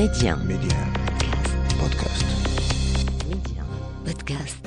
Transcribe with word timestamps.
Média. 0.00 0.34
Média. 0.46 0.78
Podcast. 1.78 2.24
Média. 3.28 3.62
Podcast. 4.02 4.66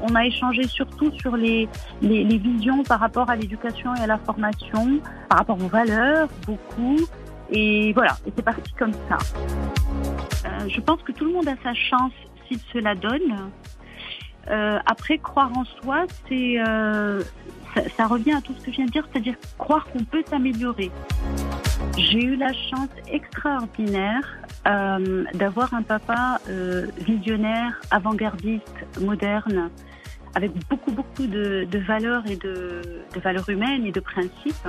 On 0.00 0.14
a 0.14 0.24
échangé 0.24 0.66
surtout 0.66 1.12
sur 1.18 1.36
les, 1.36 1.68
les, 2.00 2.24
les 2.24 2.38
visions 2.38 2.82
par 2.84 3.00
rapport 3.00 3.28
à 3.28 3.36
l'éducation 3.36 3.94
et 3.96 4.00
à 4.00 4.06
la 4.06 4.16
formation, 4.16 5.02
par 5.28 5.40
rapport 5.40 5.62
aux 5.62 5.68
valeurs, 5.68 6.30
beaucoup. 6.46 6.96
Et 7.50 7.92
voilà, 7.92 8.16
et 8.26 8.32
c'est 8.34 8.42
parti 8.42 8.72
comme 8.78 8.94
ça. 9.10 9.18
Euh, 10.46 10.68
je 10.68 10.80
pense 10.80 11.02
que 11.02 11.12
tout 11.12 11.26
le 11.26 11.32
monde 11.32 11.48
a 11.48 11.56
sa 11.62 11.74
chance 11.74 12.14
s'il 12.48 12.60
se 12.72 12.78
la 12.78 12.94
donne. 12.94 13.50
Euh, 14.48 14.78
après, 14.86 15.18
croire 15.18 15.50
en 15.54 15.66
soi, 15.82 16.06
c'est 16.30 16.54
euh, 16.66 17.22
ça, 17.74 17.82
ça 17.96 18.06
revient 18.06 18.32
à 18.32 18.40
tout 18.40 18.54
ce 18.58 18.64
que 18.64 18.70
je 18.70 18.76
viens 18.76 18.86
de 18.86 18.90
dire, 18.90 19.06
c'est-à-dire 19.12 19.34
croire 19.58 19.86
qu'on 19.86 20.04
peut 20.04 20.22
s'améliorer. 20.28 20.90
J'ai 21.96 22.24
eu 22.24 22.36
la 22.36 22.52
chance 22.52 22.88
extraordinaire 23.10 24.22
euh, 24.66 25.24
d'avoir 25.34 25.72
un 25.74 25.82
papa 25.82 26.38
euh, 26.48 26.86
visionnaire, 26.98 27.80
avant-gardiste, 27.90 28.86
moderne, 29.00 29.70
avec 30.34 30.52
beaucoup 30.68 30.92
beaucoup 30.92 31.26
de, 31.26 31.66
de 31.70 31.78
valeurs 31.78 32.22
et 32.28 32.36
de, 32.36 32.82
de 33.14 33.20
valeurs 33.20 33.48
humaines 33.48 33.86
et 33.86 33.92
de 33.92 34.00
principes. 34.00 34.68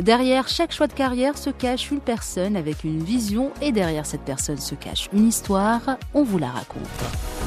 Derrière 0.00 0.46
chaque 0.46 0.72
choix 0.72 0.86
de 0.86 0.92
carrière 0.92 1.36
se 1.36 1.50
cache 1.50 1.90
une 1.90 2.00
personne 2.00 2.56
avec 2.56 2.84
une 2.84 3.02
vision 3.02 3.50
et 3.60 3.72
derrière 3.72 4.06
cette 4.06 4.22
personne 4.22 4.58
se 4.58 4.76
cache 4.76 5.08
une 5.12 5.26
histoire. 5.26 5.98
On 6.14 6.22
vous 6.22 6.38
la 6.38 6.48
raconte. 6.48 6.86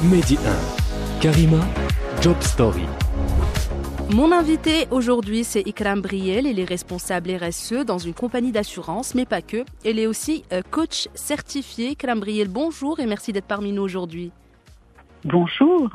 Mehdi 0.04 0.36
1. 0.36 1.20
Karima, 1.20 1.60
Job 2.20 2.36
Story. 2.40 2.84
Mon 4.14 4.30
invité 4.30 4.86
aujourd'hui, 4.90 5.42
c'est 5.42 5.66
Ikram 5.66 6.02
Briel. 6.02 6.46
Elle 6.46 6.58
est 6.58 6.68
responsable 6.68 7.30
RSE 7.30 7.86
dans 7.86 7.96
une 7.96 8.12
compagnie 8.12 8.52
d'assurance, 8.52 9.14
mais 9.14 9.24
pas 9.24 9.40
que. 9.40 9.64
Elle 9.86 9.98
est 9.98 10.06
aussi 10.06 10.44
euh, 10.52 10.60
coach 10.70 11.08
certifié. 11.14 11.92
Ikram 11.92 12.20
Briel, 12.20 12.48
bonjour 12.48 13.00
et 13.00 13.06
merci 13.06 13.32
d'être 13.32 13.46
parmi 13.46 13.72
nous 13.72 13.80
aujourd'hui. 13.80 14.30
Bonjour, 15.24 15.88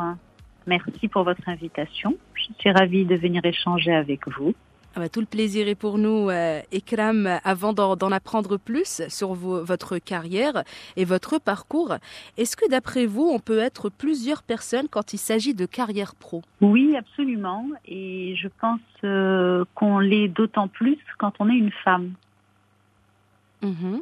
merci 0.66 1.08
pour 1.08 1.26
votre 1.26 1.48
invitation. 1.48 2.18
Je 2.34 2.46
suis 2.58 2.72
ravie 2.72 3.06
de 3.06 3.16
venir 3.16 3.46
échanger 3.46 3.94
avec 3.94 4.28
vous. 4.28 4.56
Ah 4.98 5.02
bah, 5.02 5.10
tout 5.10 5.20
le 5.20 5.28
plaisir 5.28 5.68
est 5.68 5.76
pour 5.76 6.00
nous, 6.00 6.32
euh. 6.32 6.60
Avant 7.44 7.72
d'en 7.74 8.12
apprendre 8.12 8.58
plus 8.58 9.04
sur 9.10 9.34
vos- 9.36 9.64
votre 9.64 10.00
carrière 10.00 10.64
et 10.96 11.06
votre 11.06 11.38
parcours, 11.40 11.98
est-ce 12.36 12.58
que 12.58 12.68
d'après 12.68 13.06
vous, 13.06 13.30
on 13.32 13.38
peut 13.38 13.60
être 13.60 13.90
plusieurs 13.90 14.42
personnes 14.42 14.88
quand 14.90 15.14
il 15.14 15.20
s'agit 15.20 15.54
de 15.54 15.68
carrière 15.68 16.16
pro? 16.16 16.42
Oui, 16.62 16.96
absolument. 16.98 17.68
Et 17.86 18.36
je 18.38 18.48
pense 18.60 18.80
euh, 19.04 19.66
qu'on 19.76 20.00
l'est 20.00 20.30
d'autant 20.30 20.68
plus 20.68 20.98
quand 21.20 21.34
on 21.38 21.48
est 21.48 21.58
une 21.58 21.72
femme. 21.84 22.14
Mhm. 23.62 24.02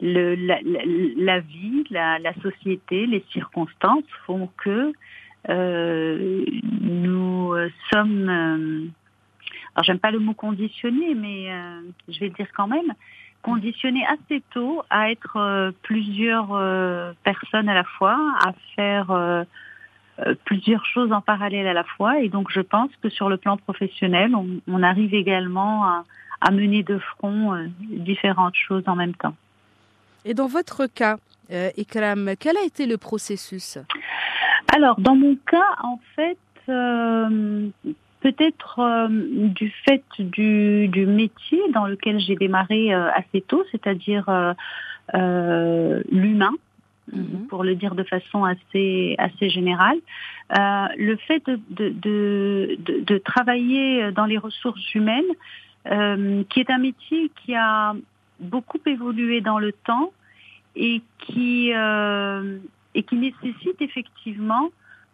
Le, 0.00 0.36
la, 0.36 0.58
la, 0.62 0.80
la 1.16 1.40
vie, 1.40 1.84
la, 1.90 2.18
la 2.18 2.32
société, 2.40 3.04
les 3.06 3.24
circonstances 3.30 4.04
font 4.26 4.48
que 4.64 4.92
euh, 5.50 6.44
nous 6.80 7.52
sommes, 7.92 8.28
euh, 8.30 8.86
alors 9.78 9.84
j'aime 9.84 10.00
pas 10.00 10.10
le 10.10 10.18
mot 10.18 10.34
conditionné, 10.34 11.14
mais 11.14 11.52
euh, 11.52 11.80
je 12.08 12.18
vais 12.18 12.26
le 12.26 12.34
dire 12.34 12.48
quand 12.52 12.66
même, 12.66 12.94
conditionnés 13.42 14.04
assez 14.06 14.42
tôt 14.50 14.82
à 14.90 15.12
être 15.12 15.36
euh, 15.36 15.70
plusieurs 15.82 16.52
euh, 16.52 17.12
personnes 17.22 17.68
à 17.68 17.74
la 17.74 17.84
fois, 17.84 18.18
à 18.44 18.54
faire 18.74 19.44
plusieurs 20.44 20.84
choses 20.84 21.12
en 21.12 21.20
parallèle 21.20 21.68
à 21.68 21.74
la 21.74 21.84
fois. 21.84 22.18
Et 22.18 22.28
donc 22.28 22.50
je 22.50 22.60
pense 22.60 22.90
que 23.00 23.08
sur 23.08 23.28
le 23.28 23.36
plan 23.36 23.56
professionnel, 23.56 24.34
on, 24.34 24.48
on 24.66 24.82
arrive 24.82 25.14
également 25.14 25.84
à, 25.84 26.04
à 26.40 26.50
mener 26.50 26.82
de 26.82 26.98
front 26.98 27.56
différentes 27.78 28.56
choses 28.56 28.82
en 28.88 28.96
même 28.96 29.14
temps. 29.14 29.36
Et 30.24 30.34
dans 30.34 30.48
votre 30.48 30.86
cas, 30.86 31.18
Ikram, 31.52 32.32
quel 32.40 32.56
a 32.56 32.64
été 32.64 32.84
le 32.86 32.98
processus? 32.98 33.78
Alors, 34.74 34.98
dans 34.98 35.14
mon 35.14 35.36
cas, 35.36 35.76
en 35.84 36.00
fait, 36.16 36.36
peut-être 38.20 38.78
euh, 38.80 39.08
du 39.10 39.70
fait 39.84 40.04
du, 40.18 40.88
du 40.88 41.06
métier 41.06 41.60
dans 41.72 41.86
lequel 41.86 42.18
j'ai 42.18 42.36
démarré 42.36 42.94
euh, 42.94 43.10
assez 43.12 43.40
tôt, 43.42 43.64
c'est-à-dire 43.70 44.28
euh, 44.28 44.52
euh, 45.14 46.02
l'humain, 46.10 46.52
Mhm. 47.10 47.46
pour 47.48 47.64
le 47.64 47.74
dire 47.74 47.94
de 47.94 48.02
façon 48.02 48.44
assez 48.44 49.14
assez 49.16 49.48
générale, 49.48 49.96
euh, 50.58 50.86
le 50.98 51.16
fait 51.16 51.42
de, 51.46 51.58
de, 51.70 51.88
de, 51.88 52.76
de- 52.80 53.00
de 53.00 53.16
travailler 53.18 54.12
dans 54.12 54.26
les 54.26 54.36
ressources 54.36 54.94
humaines, 54.94 55.24
euh, 55.90 56.42
qui 56.50 56.60
est 56.60 56.70
un 56.70 56.76
métier 56.76 57.30
qui 57.42 57.54
a 57.54 57.94
beaucoup 58.40 58.78
évolué 58.84 59.40
dans 59.40 59.58
le 59.58 59.72
temps 59.72 60.12
et 60.76 61.00
qui 61.18 61.72
euh, 61.74 62.58
et 62.94 63.02
qui 63.04 63.16
nécessite 63.16 63.80
effectivement 63.80 64.68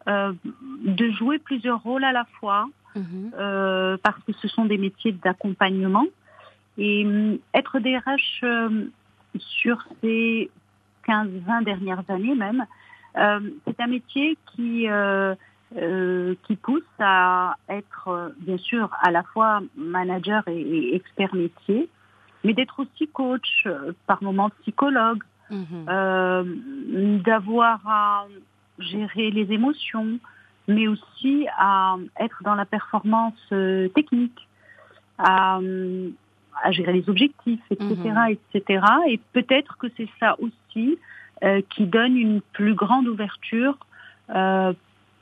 euh, 0.08 0.32
de 0.84 1.10
jouer 1.12 1.38
plusieurs 1.38 1.80
rôles 1.80 2.02
à 2.02 2.10
la 2.10 2.24
fois 2.40 2.66
Mhm. 2.94 3.32
euh, 3.38 3.96
parce 4.02 4.22
que 4.24 4.32
ce 4.32 4.48
sont 4.48 4.64
des 4.66 4.78
métiers 4.78 5.12
d'accompagnement 5.12 6.06
et 6.78 7.04
hum, 7.04 7.38
être 7.54 7.78
DRH 7.80 8.40
euh, 8.44 8.86
sur 9.38 9.84
ces 10.00 10.50
15-20 11.06 11.64
dernières 11.64 12.02
années 12.08 12.34
même, 12.34 12.64
euh, 13.16 13.40
c'est 13.66 13.80
un 13.80 13.86
métier 13.86 14.38
qui 14.54 14.88
euh, 14.88 15.34
euh, 15.76 16.34
qui 16.46 16.56
pousse 16.56 16.82
à 17.00 17.56
être 17.68 18.08
euh, 18.08 18.28
bien 18.38 18.58
sûr 18.58 18.88
à 19.00 19.10
la 19.10 19.22
fois 19.24 19.60
manager 19.76 20.42
et, 20.46 20.60
et 20.60 20.94
expert 20.96 21.34
métier, 21.34 21.88
mais 22.44 22.52
d'être 22.54 22.78
aussi 22.80 23.08
coach, 23.08 23.64
euh, 23.66 23.92
par 24.06 24.22
moments 24.22 24.50
psychologue, 24.62 25.22
Mhm. 25.50 25.86
euh, 25.88 26.44
d'avoir 27.18 27.80
à 27.86 28.26
gérer 28.78 29.30
les 29.30 29.52
émotions, 29.52 30.18
mais 30.68 30.88
aussi 30.88 31.46
à 31.58 31.96
être 32.18 32.42
dans 32.42 32.54
la 32.54 32.64
performance 32.64 33.34
euh, 33.52 33.88
technique, 33.88 34.48
à, 35.18 35.58
euh, 35.58 36.08
à 36.62 36.72
gérer 36.72 36.92
les 36.92 37.08
objectifs, 37.08 37.60
etc., 37.70 37.94
Mhm. 37.96 38.36
etc. 38.54 38.86
Et 39.08 39.18
peut-être 39.32 39.76
que 39.78 39.88
c'est 39.96 40.08
ça 40.20 40.36
aussi 40.40 40.98
euh, 41.42 41.60
qui 41.70 41.84
donne 41.86 42.16
une 42.16 42.40
plus 42.40 42.74
grande 42.74 43.06
ouverture, 43.08 43.76
euh, 44.34 44.72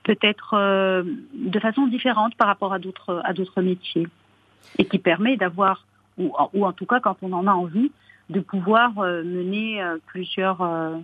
peut-être 0.04 0.54
euh, 0.54 1.02
de 1.34 1.58
façon 1.58 1.86
différente 1.86 2.34
par 2.36 2.46
rapport 2.48 2.72
à 2.72 2.78
d'autres 2.78 3.20
à 3.24 3.32
d'autres 3.32 3.62
métiers, 3.62 4.06
et 4.78 4.84
qui 4.84 4.98
permet 4.98 5.36
d'avoir, 5.36 5.84
ou, 6.18 6.32
ou 6.52 6.66
en 6.66 6.72
tout 6.72 6.86
cas 6.86 7.00
quand 7.00 7.16
on 7.22 7.32
en 7.32 7.46
a 7.46 7.52
envie, 7.52 7.90
de 8.30 8.40
pouvoir 8.40 8.98
euh, 8.98 9.22
mener 9.24 9.82
euh, 9.82 9.98
plusieurs, 10.06 10.60
euh, 10.62 10.96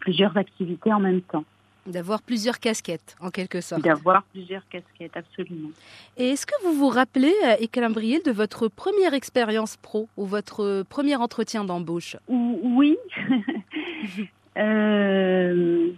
plusieurs 0.00 0.36
activités 0.36 0.92
en 0.92 1.00
même 1.00 1.22
temps, 1.22 1.44
D'avoir 1.88 2.20
plusieurs 2.20 2.60
casquettes, 2.60 3.16
en 3.18 3.30
quelque 3.30 3.62
sorte. 3.62 3.82
d'avoir 3.82 4.22
plusieurs 4.24 4.68
casquettes, 4.68 5.16
absolument. 5.16 5.70
Et 6.18 6.30
est-ce 6.30 6.44
que 6.44 6.52
vous 6.62 6.74
vous 6.74 6.88
rappelez, 6.90 7.32
euh, 7.46 7.56
Ikram 7.62 7.94
Briel, 7.94 8.20
de 8.26 8.30
votre 8.30 8.68
première 8.68 9.14
expérience 9.14 9.78
pro 9.78 10.06
ou 10.18 10.26
votre 10.26 10.82
premier 10.90 11.16
entretien 11.16 11.64
d'embauche? 11.64 12.16
Ou- 12.28 12.60
Oui. 12.62 12.96
Euh, 14.56 15.90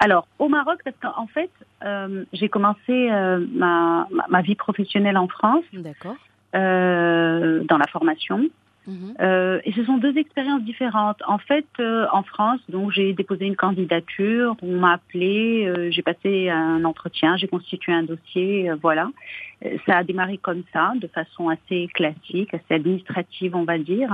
alors, 0.00 0.26
au 0.40 0.48
Maroc, 0.48 0.80
parce 0.84 0.96
qu'en 1.00 1.28
fait, 1.28 1.50
euh, 1.84 2.24
j'ai 2.32 2.48
commencé 2.48 2.80
euh, 2.90 3.46
ma, 3.52 4.08
ma, 4.28 4.42
vie 4.42 4.56
professionnelle 4.56 5.16
en 5.16 5.28
France, 5.28 5.62
D'accord. 5.72 6.16
dans 6.52 7.78
la 7.78 7.86
formation. 7.92 8.48
Mhm. 8.86 9.14
Euh, 9.20 9.60
et 9.64 9.72
ce 9.72 9.84
sont 9.84 9.96
deux 9.98 10.16
expériences 10.18 10.62
différentes. 10.62 11.22
En 11.26 11.38
fait, 11.38 11.66
euh, 11.80 12.06
en 12.12 12.22
France, 12.22 12.60
donc 12.68 12.92
j'ai 12.92 13.12
déposé 13.12 13.46
une 13.46 13.56
candidature, 13.56 14.56
on 14.62 14.78
m'a 14.78 14.94
appelé, 14.94 15.66
euh, 15.66 15.90
j'ai 15.90 16.02
passé 16.02 16.50
un 16.50 16.84
entretien, 16.84 17.36
j'ai 17.36 17.48
constitué 17.48 17.92
un 17.92 18.02
dossier, 18.02 18.70
euh, 18.70 18.76
voilà. 18.80 19.08
Euh, 19.64 19.76
Ça 19.86 19.98
a 19.98 20.04
démarré 20.04 20.36
comme 20.38 20.62
ça, 20.72 20.92
de 20.96 21.06
façon 21.06 21.48
assez 21.48 21.88
classique, 21.94 22.52
assez 22.52 22.74
administrative, 22.74 23.56
on 23.56 23.64
va 23.64 23.78
dire. 23.78 24.10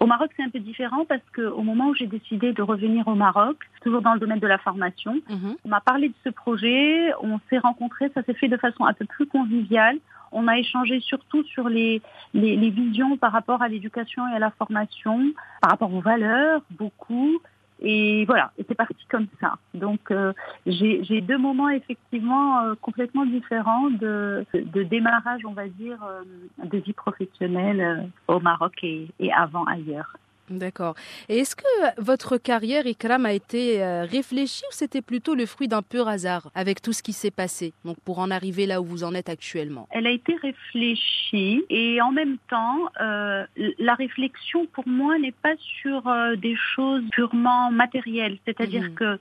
Au 0.00 0.06
Maroc, 0.06 0.30
c'est 0.36 0.42
un 0.42 0.48
peu 0.50 0.60
différent 0.60 1.04
parce 1.04 1.28
que 1.32 1.42
au 1.42 1.62
moment 1.62 1.88
où 1.88 1.94
j'ai 1.94 2.06
décidé 2.06 2.52
de 2.52 2.62
revenir 2.62 3.06
au 3.08 3.14
Maroc, 3.14 3.56
toujours 3.82 4.00
dans 4.02 4.14
le 4.14 4.20
domaine 4.20 4.40
de 4.40 4.46
la 4.46 4.58
formation, 4.58 5.20
Mhm. 5.28 5.56
on 5.64 5.68
m'a 5.68 5.80
parlé 5.80 6.08
de 6.08 6.14
ce 6.24 6.30
projet, 6.30 7.12
on 7.20 7.38
s'est 7.50 7.58
rencontrés, 7.58 8.10
ça 8.14 8.22
s'est 8.22 8.34
fait 8.34 8.48
de 8.48 8.56
façon 8.56 8.84
un 8.84 8.94
peu 8.94 9.04
plus 9.04 9.26
conviviale. 9.26 9.98
On 10.32 10.48
a 10.48 10.58
échangé 10.58 11.00
surtout 11.00 11.44
sur 11.44 11.68
les, 11.68 12.00
visions 12.34 13.16
par 13.16 13.32
rapport 13.32 13.62
à 13.62 13.68
l'éducation 13.68 14.26
et 14.28 14.34
à 14.34 14.38
la 14.38 14.50
formation, 14.50 15.32
par 15.60 15.70
rapport 15.72 15.92
aux 15.92 16.00
valeurs, 16.00 16.62
beaucoup. 16.70 17.40
Et 17.84 18.24
voilà, 18.26 18.52
c'est 18.56 18.76
parti 18.76 19.04
comme 19.08 19.26
ça. 19.40 19.54
Donc 19.74 20.10
euh, 20.10 20.32
j'ai 20.66 21.20
deux 21.20 21.38
moments 21.38 21.68
effectivement 21.68 22.60
euh, 22.60 22.74
complètement 22.80 23.26
différents 23.26 23.90
de, 23.90 24.46
démarrage, 24.84 25.42
on 25.44 25.52
va 25.52 25.66
dire, 25.66 25.98
euh, 26.04 26.22
de 26.64 26.78
vie 26.78 26.92
professionnelle 26.92 28.08
au 28.28 28.38
Maroc 28.38 28.84
et 28.84 29.32
avant 29.32 29.64
ailleurs. 29.64 30.16
D'accord. 30.58 30.94
Et 31.28 31.38
est-ce 31.38 31.56
que 31.56 31.62
votre 31.98 32.36
carrière, 32.36 32.86
Ikram, 32.86 33.26
a 33.26 33.32
été 33.32 33.82
euh, 33.82 34.04
réfléchie 34.04 34.64
ou 34.70 34.72
c'était 34.72 35.02
plutôt 35.02 35.34
le 35.34 35.46
fruit 35.46 35.68
d'un 35.68 35.82
pur 35.82 36.08
hasard 36.08 36.50
avec 36.54 36.80
tout 36.82 36.92
ce 36.92 37.02
qui 37.02 37.12
s'est 37.12 37.30
passé, 37.30 37.72
donc 37.84 37.96
pour 38.04 38.18
en 38.18 38.30
arriver 38.30 38.66
là 38.66 38.80
où 38.80 38.84
vous 38.84 39.04
en 39.04 39.14
êtes 39.14 39.28
actuellement? 39.28 39.88
Elle 39.90 40.06
a 40.06 40.10
été 40.10 40.36
réfléchie 40.36 41.64
et 41.70 42.00
en 42.00 42.12
même 42.12 42.36
temps, 42.50 42.78
euh, 43.00 43.44
la 43.78 43.94
réflexion 43.94 44.66
pour 44.66 44.86
moi 44.86 45.18
n'est 45.18 45.32
pas 45.32 45.54
sur 45.80 46.06
euh, 46.08 46.36
des 46.36 46.56
choses 46.74 47.02
purement 47.12 47.70
matérielles. 47.70 48.38
C'est-à-dire 48.44 48.82
Mhm. 48.82 48.94
que 48.94 49.18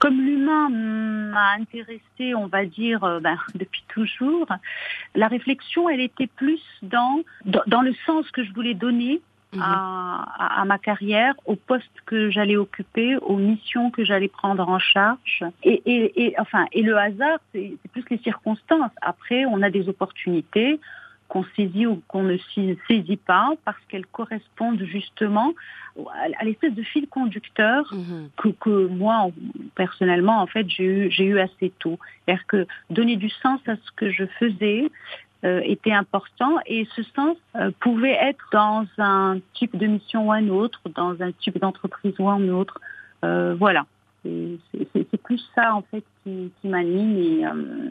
comme 0.00 0.20
l'humain 0.20 0.68
m'a 0.70 1.52
intéressée, 1.52 2.34
on 2.34 2.46
va 2.46 2.64
dire, 2.66 3.00
ben, 3.22 3.38
depuis 3.54 3.84
toujours, 3.88 4.46
la 5.14 5.28
réflexion, 5.28 5.88
elle 5.88 6.00
était 6.00 6.26
plus 6.26 6.60
dans, 6.82 7.22
dans, 7.44 7.62
dans 7.66 7.80
le 7.82 7.94
sens 8.04 8.28
que 8.32 8.44
je 8.44 8.52
voulais 8.52 8.74
donner 8.74 9.20
Mhm. 9.54 9.62
à, 9.62 10.60
à- 10.60 10.64
ma 10.64 10.78
carrière, 10.78 11.34
au 11.46 11.56
poste 11.56 11.90
que 12.06 12.30
j'allais 12.30 12.56
occuper, 12.56 13.16
aux 13.16 13.36
missions 13.36 13.90
que 13.90 14.04
j'allais 14.04 14.28
prendre 14.28 14.68
en 14.68 14.78
charge. 14.78 15.44
Et, 15.62 15.82
et, 15.86 16.24
et 16.26 16.34
enfin, 16.40 16.66
et 16.72 16.82
le 16.82 16.96
hasard, 16.96 17.38
c'est 17.52 17.74
plus 17.92 18.04
les 18.10 18.18
circonstances. 18.18 18.90
Après, 19.02 19.44
on 19.44 19.62
a 19.62 19.70
des 19.70 19.88
opportunités 19.88 20.80
qu'on 21.28 21.44
saisit 21.56 21.86
ou 21.86 22.02
qu'on 22.06 22.22
ne 22.22 22.36
saisit- 22.88 23.16
pas 23.16 23.50
parce 23.64 23.78
qu'elles 23.88 24.06
correspondent 24.06 24.82
justement 24.84 25.54
à 26.38 26.44
l'espèce 26.44 26.74
de 26.74 26.82
fil 26.82 27.06
conducteur 27.08 27.92
Mhm. 27.94 28.28
que, 28.36 28.48
que 28.50 28.86
moi 28.88 29.14
en- 29.16 29.32
personnellement 29.74 30.40
en 30.42 30.46
fait 30.46 30.68
j'ai 30.68 30.84
eu 30.84 31.10
j'ai 31.10 31.24
eu 31.24 31.38
assez 31.38 31.72
tôt. 31.78 31.98
C'est-à-dire 32.26 32.46
que 32.46 32.66
donner 32.90 33.16
du 33.16 33.30
sens 33.30 33.58
à 33.66 33.76
ce 33.76 33.90
que 33.96 34.10
je 34.10 34.26
faisais 34.38 34.90
était 35.64 35.92
important 35.92 36.58
et 36.66 36.86
ce 36.96 37.02
sens 37.02 37.36
euh, 37.56 37.70
pouvait 37.80 38.16
être 38.20 38.44
dans 38.52 38.86
un 38.98 39.38
type 39.54 39.76
de 39.76 39.86
mission 39.86 40.28
ou 40.28 40.32
un 40.32 40.48
autre, 40.48 40.80
dans 40.94 41.20
un 41.20 41.32
type 41.32 41.58
d'entreprise 41.58 42.14
ou 42.18 42.28
un 42.28 42.48
autre. 42.48 42.80
Euh, 43.24 43.54
voilà, 43.58 43.86
c'est 44.24 45.22
plus 45.22 45.46
ça 45.54 45.74
en 45.74 45.82
fait 45.82 46.04
qui, 46.22 46.50
qui 46.60 46.68
m'anime 46.68 47.16
et, 47.18 47.46
euh, 47.46 47.90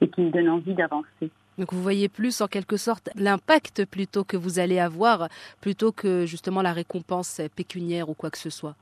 et 0.00 0.08
qui 0.08 0.20
me 0.22 0.30
donne 0.30 0.48
envie 0.48 0.74
d'avancer. 0.74 1.30
Donc 1.58 1.72
vous 1.72 1.82
voyez 1.82 2.08
plus 2.08 2.40
en 2.40 2.46
quelque 2.46 2.76
sorte 2.76 3.10
l'impact 3.14 3.84
plutôt 3.84 4.24
que 4.24 4.36
vous 4.36 4.58
allez 4.58 4.78
avoir, 4.78 5.28
plutôt 5.60 5.92
que 5.92 6.24
justement 6.24 6.62
la 6.62 6.72
récompense 6.72 7.40
pécuniaire 7.56 8.08
ou 8.08 8.14
quoi 8.14 8.30
que 8.30 8.38
ce 8.38 8.48
soit. 8.50 8.74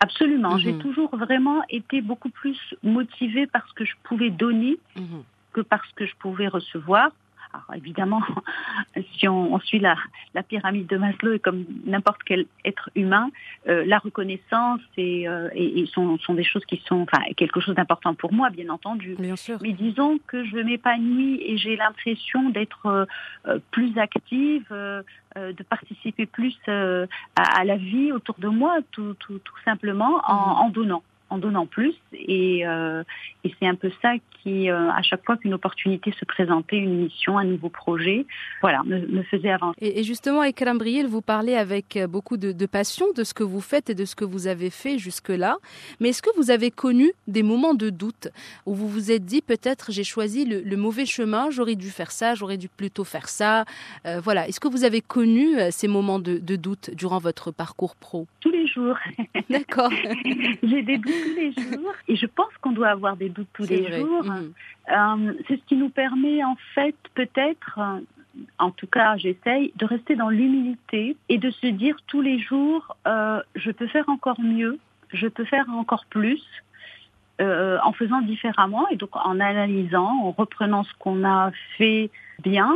Absolument, 0.00 0.52
Mhm. 0.54 0.58
j'ai 0.60 0.78
toujours 0.78 1.16
vraiment 1.16 1.62
été 1.70 2.02
beaucoup 2.02 2.28
plus 2.28 2.58
motivée 2.82 3.46
par 3.46 3.66
ce 3.68 3.72
que 3.72 3.84
je 3.86 3.94
pouvais 4.04 4.30
donner 4.30 4.76
Mhm. 4.94 5.22
que 5.52 5.62
parce 5.62 5.90
que 5.96 6.04
je 6.06 6.14
pouvais 6.18 6.48
recevoir. 6.48 7.10
Alors 7.56 7.76
évidemment, 7.76 8.22
si 9.18 9.28
on, 9.28 9.54
on 9.54 9.60
suit 9.60 9.78
la, 9.78 9.96
la 10.34 10.42
pyramide 10.42 10.86
de 10.86 10.96
Maslow 10.96 11.32
et 11.32 11.38
comme 11.38 11.64
n'importe 11.84 12.20
quel 12.24 12.46
être 12.64 12.90
humain, 12.94 13.30
euh, 13.68 13.84
la 13.86 13.98
reconnaissance 13.98 14.80
et, 14.96 15.28
euh, 15.28 15.48
et, 15.54 15.80
et 15.80 15.86
sont, 15.86 16.18
sont 16.18 16.34
des 16.34 16.44
choses 16.44 16.64
qui 16.66 16.82
sont, 16.86 17.02
enfin, 17.02 17.22
quelque 17.36 17.60
chose 17.60 17.74
d'important 17.74 18.14
pour 18.14 18.32
moi, 18.32 18.50
bien 18.50 18.68
entendu. 18.68 19.16
Bien 19.18 19.36
sûr. 19.36 19.58
Mais 19.62 19.72
disons 19.72 20.18
que 20.26 20.44
je 20.44 20.58
m'épanouis 20.58 21.40
et 21.42 21.56
j'ai 21.56 21.76
l'impression 21.76 22.50
d'être 22.50 22.86
euh, 22.86 23.04
euh, 23.46 23.58
plus 23.70 23.96
active, 23.98 24.66
euh, 24.70 25.02
euh, 25.36 25.52
de 25.52 25.62
participer 25.62 26.26
plus 26.26 26.56
euh, 26.68 27.06
à, 27.36 27.60
à 27.60 27.64
la 27.64 27.76
vie 27.76 28.12
autour 28.12 28.36
de 28.38 28.48
moi, 28.48 28.78
tout, 28.92 29.14
tout, 29.18 29.38
tout 29.38 29.58
simplement 29.64 30.20
en, 30.24 30.64
en 30.64 30.68
donnant 30.68 31.02
en 31.30 31.38
donnant 31.38 31.66
plus 31.66 31.94
et, 32.12 32.66
euh, 32.66 33.02
et 33.44 33.52
c'est 33.58 33.66
un 33.66 33.74
peu 33.74 33.90
ça 34.02 34.12
qui 34.42 34.70
euh, 34.70 34.90
à 34.90 35.02
chaque 35.02 35.24
fois 35.24 35.36
qu'une 35.36 35.54
opportunité 35.54 36.12
se 36.18 36.24
présentait 36.24 36.76
une 36.76 37.04
mission 37.04 37.38
un 37.38 37.44
nouveau 37.44 37.68
projet 37.68 38.26
voilà 38.60 38.82
me, 38.84 39.06
me 39.06 39.22
faisait 39.24 39.50
avancer 39.50 39.76
Et, 39.80 40.00
et 40.00 40.04
justement, 40.04 40.42
Ekram 40.44 40.78
Briel, 40.78 41.06
vous 41.06 41.20
parlez 41.22 41.54
avec 41.54 41.96
euh, 41.96 42.06
beaucoup 42.06 42.36
de, 42.36 42.52
de 42.52 42.66
passion 42.66 43.06
de 43.14 43.24
ce 43.24 43.34
que 43.34 43.42
vous 43.42 43.60
faites 43.60 43.90
et 43.90 43.94
de 43.94 44.04
ce 44.04 44.14
que 44.14 44.24
vous 44.24 44.46
avez 44.46 44.70
fait 44.70 44.98
jusque-là. 44.98 45.56
Mais 46.00 46.10
est-ce 46.10 46.22
que 46.22 46.30
vous 46.36 46.50
avez 46.50 46.70
connu 46.70 47.12
des 47.26 47.42
moments 47.42 47.74
de 47.74 47.90
doute 47.90 48.28
où 48.66 48.74
vous 48.74 48.88
vous 48.88 49.10
êtes 49.10 49.24
dit 49.24 49.42
peut-être 49.42 49.90
j'ai 49.90 50.04
choisi 50.04 50.44
le, 50.44 50.60
le 50.60 50.76
mauvais 50.76 51.06
chemin, 51.06 51.50
j'aurais 51.50 51.74
dû 51.74 51.90
faire 51.90 52.10
ça, 52.10 52.34
j'aurais 52.34 52.56
dû 52.56 52.68
plutôt 52.68 53.04
faire 53.04 53.28
ça. 53.28 53.64
Euh, 54.06 54.20
voilà. 54.20 54.48
Est-ce 54.48 54.60
que 54.60 54.68
vous 54.68 54.84
avez 54.84 55.00
connu 55.00 55.56
ces 55.70 55.88
moments 55.88 56.18
de, 56.18 56.38
de 56.38 56.56
doute 56.56 56.90
durant 56.94 57.18
votre 57.18 57.50
parcours 57.50 57.96
pro? 57.96 58.26
Tous 58.40 58.50
les 58.50 58.66
jours 58.66 58.96
D'accord. 59.50 59.90
j'ai 60.62 60.82
des 60.82 60.98
doutes 60.98 61.15
tous 61.24 61.34
les 61.34 61.52
jours 61.52 61.92
et 62.08 62.16
je 62.16 62.26
pense 62.26 62.52
qu'on 62.60 62.72
doit 62.72 62.88
avoir 62.88 63.16
des 63.16 63.28
doutes 63.28 63.48
tous 63.52 63.66
les 63.66 63.82
vrai. 63.82 64.00
jours 64.00 64.24
Mhm. 64.24 64.52
Euh, 64.88 65.32
c'est 65.46 65.56
ce 65.56 65.64
qui 65.66 65.76
nous 65.76 65.88
permet 65.88 66.44
en 66.44 66.56
fait 66.74 66.96
peut-être, 67.14 67.78
euh, 67.78 68.00
en 68.58 68.70
tout 68.70 68.86
cas 68.86 69.16
j'essaye, 69.16 69.72
de 69.76 69.84
rester 69.84 70.14
dans 70.16 70.28
l'humilité 70.28 71.16
et 71.28 71.38
de 71.38 71.50
se 71.50 71.66
dire 71.66 71.96
tous 72.06 72.22
les 72.22 72.38
jours, 72.38 72.96
euh, 73.06 73.40
je 73.54 73.70
peux 73.70 73.88
faire 73.88 74.08
encore 74.08 74.40
mieux, 74.40 74.78
je 75.12 75.26
peux 75.26 75.44
faire 75.44 75.68
encore 75.70 76.06
plus. 76.06 76.42
euh, 77.40 77.78
en 77.84 77.92
faisant 77.92 78.22
différemment 78.22 78.88
et 78.88 78.96
donc 78.96 79.14
en 79.14 79.40
analysant, 79.40 80.24
en 80.24 80.30
reprenant 80.30 80.84
ce 80.84 80.92
qu'on 80.98 81.22
a 81.24 81.50
fait 81.76 82.10
bien, 82.42 82.74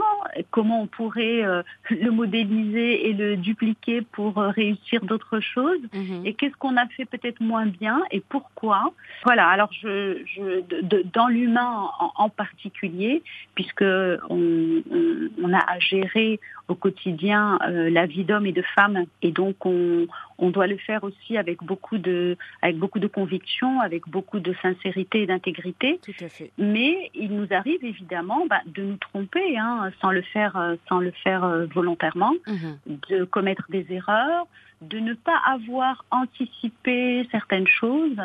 comment 0.51 0.83
on 0.83 0.87
pourrait 0.87 1.45
euh, 1.45 1.63
le 1.91 2.11
modéliser 2.11 3.09
et 3.09 3.13
le 3.13 3.37
dupliquer 3.37 4.03
pour 4.03 4.39
euh, 4.39 4.49
réussir 4.51 5.05
d'autres 5.05 5.41
choses 5.41 5.81
Mhm. 5.93 6.23
et 6.25 6.35
qu'est-ce 6.35 6.57
qu'on 6.57 6.77
a 6.77 6.87
fait 6.89 7.05
peut-être 7.05 7.41
moins 7.41 7.67
bien 7.67 8.03
et 8.11 8.21
pourquoi? 8.21 8.93
Voilà, 9.25 9.47
alors 9.49 9.71
je, 9.73 10.19
je 10.27 10.61
de- 10.63 10.81
de- 10.83 11.05
dans 11.13 11.29
l'humain 11.29 11.89
en, 11.99 12.13
en 12.17 12.29
particulier, 12.29 13.23
puisque 13.55 13.83
on, 13.83 14.83
on- 14.91 15.29
on 15.43 15.53
a 15.53 15.59
à 15.59 15.79
gérer 15.79 16.41
au 16.69 16.75
quotidien 16.75 17.59
euh, 17.67 17.91
la 17.91 18.07
vie 18.07 18.25
d'hommes 18.25 18.47
et 18.47 18.53
de 18.53 18.63
femmes 18.77 19.05
et 19.23 19.33
donc 19.33 19.67
on, 19.67 20.07
on 20.41 20.51
doit 20.51 20.67
le 20.67 20.77
faire 20.79 21.05
aussi 21.05 21.37
avec 21.37 21.63
beaucoup 21.63 21.99
de 21.99 22.37
avec 22.63 22.77
beaucoup 22.79 22.99
de 22.99 23.07
conviction, 23.07 23.81
avec 23.81 24.09
beaucoup 24.09 24.41
de 24.41 24.55
sincérité 24.63 25.23
et 25.23 25.27
d'intégrité. 25.27 26.01
Tout 26.03 26.25
à 26.25 26.29
fait. 26.29 26.51
Mais 26.59 27.11
il 27.15 27.35
nous 27.37 27.47
arrive 27.51 27.85
évidemment 27.85 28.47
bah, 28.49 28.61
de 28.67 28.83
nous 28.83 28.97
tromper 28.97 29.59
hein, 29.59 29.91
sans 30.01 30.11
le 30.11 30.23
faire 30.23 30.57
euh, 30.57 30.75
sans 30.89 30.99
le 30.99 31.13
faire 31.23 31.45
euh, 31.45 31.67
volontairement 31.67 32.33
Mhm. 32.47 32.79
de 33.11 33.25
commettre 33.25 33.65
des 33.69 33.87
erreurs, 33.91 34.47
de 34.81 34.99
ne 34.99 35.15
pas 35.15 35.39
avoir 35.47 36.05
anticipé 36.11 37.29
certaines 37.31 37.67
choses, 37.67 38.21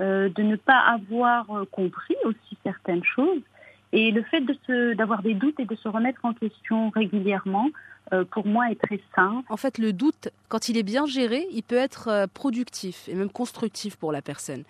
euh, 0.00 0.28
de 0.30 0.42
ne 0.42 0.56
pas 0.56 0.78
avoir 0.78 1.46
compris 1.70 2.16
aussi 2.24 2.56
certaines 2.64 3.04
choses. 3.04 3.42
Et 3.92 4.10
le 4.10 4.22
fait 4.22 4.40
de 4.40 4.94
d'avoir 4.94 5.22
des 5.22 5.34
doutes 5.34 5.60
et 5.60 5.66
de 5.66 5.74
se 5.74 5.88
remettre 5.88 6.24
en 6.24 6.32
question 6.32 6.90
régulièrement, 6.90 7.68
euh, 8.12 8.24
pour 8.24 8.46
moi, 8.46 8.70
est 8.70 8.80
très 8.80 9.00
sain. 9.14 9.44
En 9.48 9.56
fait, 9.56 9.78
le 9.78 9.92
doute, 9.92 10.28
quand 10.48 10.68
il 10.68 10.76
est 10.76 10.82
bien 10.82 11.06
géré, 11.06 11.46
il 11.52 11.62
peut 11.62 11.76
être 11.76 12.08
euh, 12.08 12.26
productif 12.26 13.08
et 13.08 13.14
même 13.14 13.30
constructif 13.30 13.96
pour 13.96 14.12
la 14.12 14.22
personne. 14.22 14.64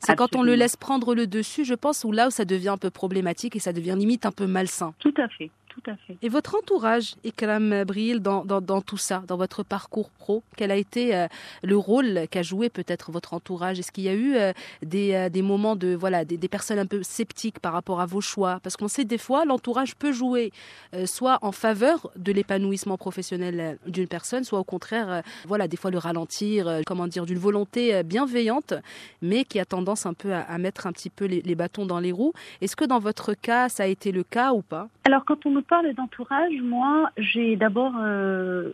C'est 0.00 0.16
quand 0.16 0.36
on 0.36 0.42
le 0.42 0.54
laisse 0.54 0.76
prendre 0.76 1.14
le 1.14 1.26
dessus, 1.26 1.64
je 1.64 1.72
pense, 1.72 2.04
où 2.04 2.12
là 2.12 2.26
où 2.28 2.30
ça 2.30 2.44
devient 2.44 2.68
un 2.68 2.76
peu 2.76 2.90
problématique 2.90 3.56
et 3.56 3.58
ça 3.58 3.72
devient 3.72 3.94
limite 3.96 4.26
un 4.26 4.32
peu 4.32 4.46
malsain. 4.46 4.92
Tout 4.98 5.14
à 5.16 5.28
fait, 5.28 5.50
tout 5.74 5.90
à 5.90 5.96
fait. 5.96 6.16
Et 6.22 6.28
votre 6.28 6.54
entourage, 6.54 7.16
Ikram 7.24 7.84
Bril, 7.84 8.20
dans, 8.20 8.44
dans, 8.44 8.60
dans 8.60 8.80
tout 8.80 8.96
ça, 8.96 9.24
dans 9.26 9.36
votre 9.36 9.64
parcours 9.64 10.10
pro, 10.10 10.42
quel 10.56 10.70
a 10.70 10.76
été 10.76 11.16
euh, 11.16 11.26
le 11.62 11.76
rôle 11.76 12.28
qu'a 12.30 12.42
joué 12.42 12.68
peut-être 12.68 13.10
votre 13.10 13.34
entourage? 13.34 13.80
Est-ce 13.80 13.90
qu'il 13.90 14.04
y 14.04 14.08
a 14.08 14.14
eu 14.14 14.36
euh, 14.36 14.52
des, 14.82 15.14
euh, 15.14 15.28
des 15.28 15.42
moments 15.42 15.74
de 15.74 15.94
voilà 15.94 16.24
des, 16.24 16.36
des 16.36 16.48
personnes 16.48 16.78
un 16.78 16.86
peu 16.86 17.02
sceptiques 17.02 17.58
par 17.58 17.72
rapport 17.72 18.00
à 18.00 18.06
vos 18.06 18.20
choix? 18.20 18.60
Parce 18.62 18.76
qu'on 18.76 18.88
sait 18.88 19.04
des 19.04 19.18
fois 19.18 19.44
l'entourage 19.44 19.96
peut 19.96 20.12
jouer 20.12 20.52
euh, 20.94 21.06
soit 21.06 21.38
en 21.42 21.50
faveur 21.50 22.10
de 22.16 22.30
l'épanouissement 22.30 22.96
professionnel 22.96 23.78
d'une 23.86 24.08
personne, 24.08 24.44
soit 24.44 24.60
au 24.60 24.64
contraire 24.64 25.22
voilà 25.46 25.66
des 25.66 25.76
fois 25.76 25.90
le 25.90 25.98
ralentir, 25.98 26.80
comment 26.86 27.08
dire 27.08 27.26
d'une 27.26 27.38
volonté 27.38 28.02
bienveillante, 28.04 28.74
mais 29.22 29.44
qui 29.44 29.58
a 29.58 29.64
tendance 29.64 30.06
un 30.06 30.14
peu 30.14 30.32
à, 30.32 30.42
à 30.42 30.58
mettre 30.58 30.86
un 30.86 30.92
petit 30.92 31.10
peu 31.10 31.24
les, 31.24 31.42
les 31.42 31.54
bâtons 31.54 31.86
dans 31.86 31.98
les 31.98 32.12
roues. 32.12 32.32
Est-ce 32.60 32.76
que 32.76 32.84
dans 32.84 33.00
votre 33.00 33.34
cas 33.34 33.68
ça 33.68 33.82
a 33.82 33.86
été 33.86 34.12
le 34.12 34.22
cas 34.22 34.52
ou 34.52 34.62
pas? 34.62 34.88
Alors, 35.06 35.24
quand 35.26 35.44
on 35.44 35.54
parle 35.64 35.92
d'entourage, 35.94 36.52
moi, 36.62 37.10
j'ai 37.16 37.56
d'abord 37.56 37.92
euh, 37.98 38.70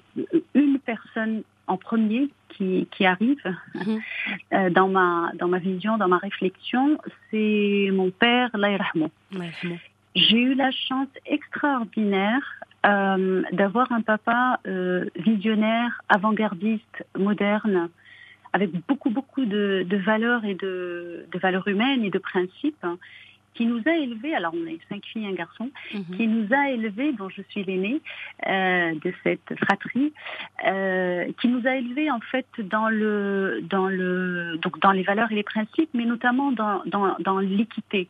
une 0.55 0.79
personne 0.79 1.43
en 1.67 1.77
premier 1.77 2.29
qui, 2.49 2.89
qui 2.91 3.07
arrive 3.07 3.43
Mhm. 3.75 4.01
euh, 4.53 4.71
dans 4.71 4.89
ma 4.89 5.31
dans 5.39 5.49
ma 5.49 5.59
vision, 5.59 5.97
dans 5.97 6.09
ma 6.09 6.19
réflexion, 6.19 6.99
c'est 7.31 7.91
mon 7.93 8.11
père, 8.11 8.51
bon. 8.95 9.11
J'ai 10.17 10.41
eu 10.41 10.55
la 10.55 10.73
chance 10.73 11.09
extraordinaire 11.27 12.43
euh, 12.85 13.43
d'avoir 13.53 13.93
un 13.93 14.01
papa 14.01 14.59
visionnaire, 15.17 16.03
avant-gardiste, 16.09 17.05
moderne, 17.17 17.89
avec 18.53 18.71
beaucoup 18.89 19.11
beaucoup 19.11 19.45
de, 19.45 19.87
de 19.89 19.97
valeurs 19.97 20.45
et 20.45 20.55
de, 20.55 21.27
de 21.31 21.39
valeurs 21.39 21.69
humaines 21.69 22.05
et 22.05 22.11
de 22.11 22.19
principes, 22.19 22.85
qui 23.61 23.67
nous 23.67 23.83
a 23.85 23.95
élevés. 23.95 24.35
Alors 24.35 24.55
on 24.55 24.67
est 24.67 24.79
cinq 24.89 25.05
filles 25.05 25.27
et 25.27 25.29
un 25.29 25.35
garçon 25.35 25.71
Mhm. 25.93 26.17
qui 26.17 26.27
nous 26.27 26.47
a 26.51 26.71
élevés, 26.71 27.13
dont 27.13 27.29
je 27.29 27.43
suis 27.51 27.63
l'aînée 27.63 28.01
euh, 28.47 28.95
de 29.05 29.13
cette 29.23 29.55
fratrie, 29.63 30.15
euh, 30.67 31.31
qui 31.39 31.49
nous 31.49 31.67
a 31.67 31.77
élevés 31.77 32.11
en 32.11 32.21
fait 32.21 32.47
dans 32.59 32.89
le 32.89 33.61
dans 33.69 33.87
le 33.89 34.57
donc 34.63 34.81
dans 34.81 34.93
les 34.93 35.03
valeurs 35.03 35.31
et 35.31 35.35
les 35.35 35.43
principes, 35.43 35.91
mais 35.93 36.07
notamment 36.07 36.53
dans 36.53 36.81
dans, 36.87 37.17
dans 37.19 37.39
l'équité, 37.39 38.09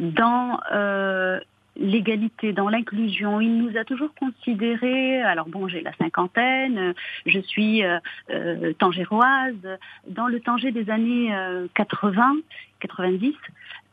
dans 0.00 0.58
euh, 0.72 1.38
l'égalité, 1.76 2.52
dans 2.52 2.68
l'inclusion. 2.68 3.40
Il 3.40 3.56
nous 3.58 3.76
a 3.78 3.84
toujours 3.84 4.12
considérés, 4.14 5.22
alors 5.22 5.48
bon, 5.48 5.68
j'ai 5.68 5.80
la 5.80 5.92
cinquantaine, 5.94 6.94
je 7.24 7.38
suis 7.38 7.84
euh, 7.84 7.98
euh, 8.30 8.72
tangéroise, 8.72 9.78
dans 10.08 10.26
le 10.26 10.40
Tanger 10.40 10.72
des 10.72 10.90
années 10.90 11.32
80, 11.74 12.34
90, 12.80 13.34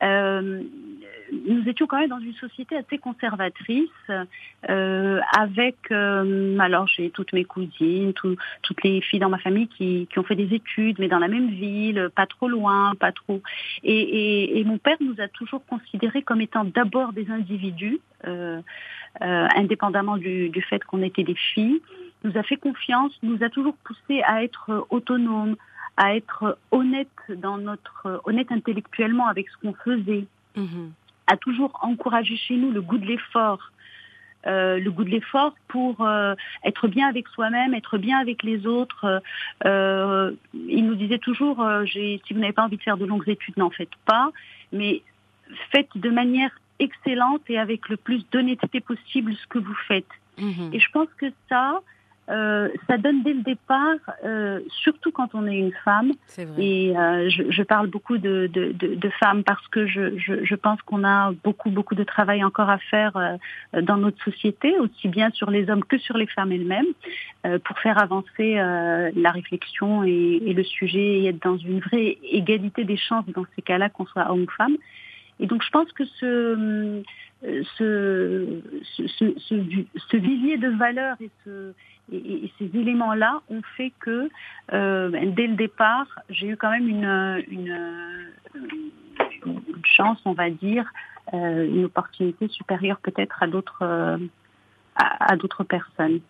euh, 0.04 0.64
nous 1.32 1.68
étions 1.68 1.88
quand 1.88 2.00
même 2.00 2.10
dans 2.10 2.20
une 2.20 2.34
société 2.36 2.78
assez 2.78 2.98
conservatrice, 2.98 3.90
euh, 4.70 5.20
avec, 5.38 5.76
euh, 5.92 6.58
alors 6.60 6.88
j'ai 6.88 7.10
toutes 7.10 7.34
mes 7.34 7.44
cousines, 7.44 8.14
toutes 8.14 8.84
les 8.84 9.02
filles 9.02 9.20
dans 9.20 9.30
ma 9.30 9.40
famille 9.40 9.68
qui, 9.68 10.08
qui, 10.12 10.20
ont 10.20 10.24
fait 10.24 10.36
des 10.36 10.54
études, 10.54 11.00
mais 11.00 11.08
dans 11.08 11.20
la 11.20 11.28
même 11.28 11.50
ville, 11.50 12.10
pas 12.16 12.26
trop 12.26 12.48
loin, 12.48 12.94
pas 12.96 13.12
trop. 13.12 13.42
Et, 13.84 14.00
et, 14.00 14.60
et 14.60 14.64
mon 14.64 14.78
père 14.78 14.98
nous 15.00 15.16
a 15.20 15.28
toujours 15.28 15.66
considérés 15.66 16.22
comme 16.22 16.42
étant 16.42 16.64
d'abord 16.64 17.14
des 17.14 17.30
individus, 17.30 18.00
euh, 18.26 18.62
euh, 19.22 19.48
indépendamment 19.56 20.18
du, 20.18 20.50
du 20.50 20.62
fait 20.62 20.84
qu'on 20.84 21.02
était 21.02 21.24
des 21.24 21.36
filles. 21.36 21.82
Nous 22.24 22.38
a 22.38 22.44
fait 22.44 22.58
confiance, 22.58 23.14
nous 23.24 23.44
a 23.44 23.50
toujours 23.50 23.76
poussé 23.84 24.22
à 24.24 24.44
être 24.44 24.88
autonomes, 24.90 25.56
à 25.98 26.16
être 26.16 26.58
honnête 26.72 27.08
dans 27.30 27.58
notre 27.58 28.22
honnête 28.26 28.52
intellectuellement 28.52 29.28
avec 29.28 29.50
ce 29.50 29.58
qu'on 29.58 29.74
faisait, 29.74 30.26
mhm. 30.56 30.92
à 31.28 31.38
toujours 31.38 31.78
encourager 31.82 32.38
chez 32.38 32.56
nous 32.56 32.72
le 32.72 32.82
goût 32.82 32.98
de 32.98 33.06
l'effort, 33.06 33.72
euh, 34.46 34.80
le 34.80 34.92
goût 34.92 35.04
de 35.04 35.10
l'effort 35.10 35.56
pour 35.68 36.02
euh, 36.02 36.36
être 36.64 36.88
bien 36.88 37.08
avec 37.08 37.28
soi-même, 37.30 37.74
être 37.74 37.98
bien 37.98 38.20
avec 38.20 38.44
les 38.44 38.66
autres. 38.66 39.22
Euh, 39.66 40.32
il 40.54 40.86
nous 40.86 40.96
disait 40.96 41.18
toujours, 41.18 41.62
euh, 41.62 41.86
si 41.86 42.22
vous 42.32 42.40
n'avez 42.40 42.54
pas 42.54 42.64
envie 42.64 42.78
de 42.78 42.84
faire 42.84 42.98
de 42.98 43.06
longues 43.06 43.28
études, 43.28 43.58
n'en 43.58 43.72
faites 43.72 43.96
pas, 44.06 44.32
mais 44.72 45.02
faites 45.72 45.90
de 45.96 46.10
manière 46.10 46.52
excellente 46.80 47.42
et 47.50 47.58
avec 47.58 47.90
le 47.90 47.98
plus 47.98 48.26
d'honnêteté 48.32 48.80
possible 48.80 49.34
ce 49.36 49.48
que 49.48 49.60
vous 49.60 49.76
faites. 49.88 50.06
Mhm. 50.38 50.70
Et 50.74 50.80
je 50.80 50.92
pense 50.92 51.10
que 51.18 51.26
ça, 51.50 51.82
euh, 52.30 52.70
ça 52.88 52.98
donne 52.98 53.24
dès 53.24 53.34
le 53.34 53.42
départ, 53.42 53.96
euh, 54.26 54.60
surtout 54.82 55.12
quand 55.12 55.34
on 55.34 55.48
est 55.48 55.58
une 55.58 55.72
femme. 55.86 56.12
Vrai. 56.38 56.46
Et 56.58 56.98
euh, 56.98 57.30
je, 57.30 57.50
je, 57.50 57.64
parle 57.64 57.88
beaucoup 57.88 58.18
de, 58.18 58.50
de, 58.52 58.74
de, 58.74 58.96
de, 58.96 59.10
femmes 59.12 59.44
parce 59.44 59.66
que 59.70 59.88
je, 59.88 60.18
je, 60.18 60.44
je 60.44 60.56
pense 60.56 60.82
qu'on 60.82 61.06
a 61.06 61.32
beaucoup 61.44 61.70
beaucoup 61.70 61.96
de 61.96 62.04
travail 62.04 62.44
encore 62.44 62.70
à 62.70 62.80
faire 62.80 63.16
euh, 63.16 63.82
dans 63.82 63.98
notre 63.98 64.22
société, 64.24 64.78
aussi 64.80 65.08
bien 65.08 65.30
sur 65.32 65.50
les 65.50 65.70
hommes 65.70 65.86
que 65.86 65.98
sur 65.98 66.18
les 66.18 66.28
femmes 66.28 66.52
elles-mêmes, 66.52 66.86
euh, 67.46 67.60
pour 67.60 67.80
faire 67.80 68.02
avancer 68.02 68.56
la 68.58 69.32
réflexion 69.32 70.04
et, 70.04 70.42
et, 70.46 70.54
le 70.54 70.64
sujet 70.64 71.20
et 71.20 71.28
être 71.28 71.42
dans 71.42 71.58
une 71.58 71.80
vraie 71.80 72.18
égalité 72.24 72.84
des 72.84 72.98
chances 72.98 73.26
dans 73.28 73.46
ces 73.56 73.62
cas-là, 73.62 73.90
qu'on 73.90 74.06
soit 74.06 74.30
homme 74.30 74.44
ou 74.44 74.52
femme. 74.58 74.76
Et 75.40 75.46
donc 75.48 75.64
je 75.64 75.70
pense 75.70 75.92
que 75.94 76.04
ce 76.20 77.04
ce, 77.78 78.46
ce, 78.84 79.08
ce, 79.08 79.86
ce, 79.96 80.18
vivier 80.18 80.58
de 80.58 80.70
valeurs 80.70 81.18
et 81.22 81.30
ce 81.46 81.74
et, 82.12 82.52
ces 82.58 82.66
éléments-là 82.66 83.42
ont 83.50 83.62
fait 83.76 83.92
que, 84.00 84.30
euh, 84.74 85.10
dès 85.36 85.48
le 85.48 85.56
départ, 85.56 86.08
j'ai 86.30 86.48
eu 86.48 86.58
quand 86.58 86.70
même 86.70 86.88
une, 86.88 87.44
une, 87.50 88.32
une 89.46 89.86
chance, 89.86 90.20
on 90.26 90.34
va 90.34 90.50
dire, 90.50 90.92
euh, 91.34 91.68
une 91.68 91.86
opportunité 91.86 92.48
supérieure 92.48 93.00
peut-être 93.02 93.44
à 93.44 93.48
d'autres 93.48 93.82
euh, 93.82 94.18
à 94.96 95.36
d'autres 95.36 95.64
personnes. 95.64 96.22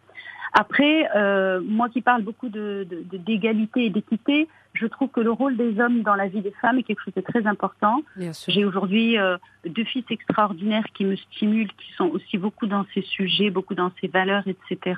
Après, 0.53 1.09
euh, 1.15 1.61
moi 1.63 1.89
qui 1.89 2.01
parle 2.01 2.23
beaucoup 2.23 2.49
de, 2.49 2.87
d'égalité 3.11 3.85
et 3.85 3.89
d'équité, 3.89 4.47
je 4.73 4.85
trouve 4.87 5.09
que 5.09 5.19
le 5.19 5.31
rôle 5.31 5.57
des 5.57 5.79
hommes 5.79 6.01
dans 6.01 6.15
la 6.15 6.27
vie 6.27 6.41
des 6.41 6.53
femmes 6.61 6.79
est 6.79 6.83
quelque 6.83 7.03
chose 7.03 7.13
de 7.13 7.21
très 7.21 7.45
important. 7.47 8.01
J'ai 8.47 8.63
aujourd'hui 8.63 9.17
euh, 9.17 9.37
deux 9.65 9.83
fils 9.83 10.05
extraordinaires 10.09 10.85
qui 10.93 11.03
me 11.05 11.15
stimulent, 11.15 11.71
qui 11.73 11.91
sont 11.93 12.09
aussi 12.09 12.37
beaucoup 12.37 12.67
dans 12.67 12.85
ces 12.93 13.01
sujets, 13.01 13.49
beaucoup 13.49 13.75
dans 13.75 13.91
ces 13.99 14.07
valeurs, 14.07 14.43
etc. 14.47 14.95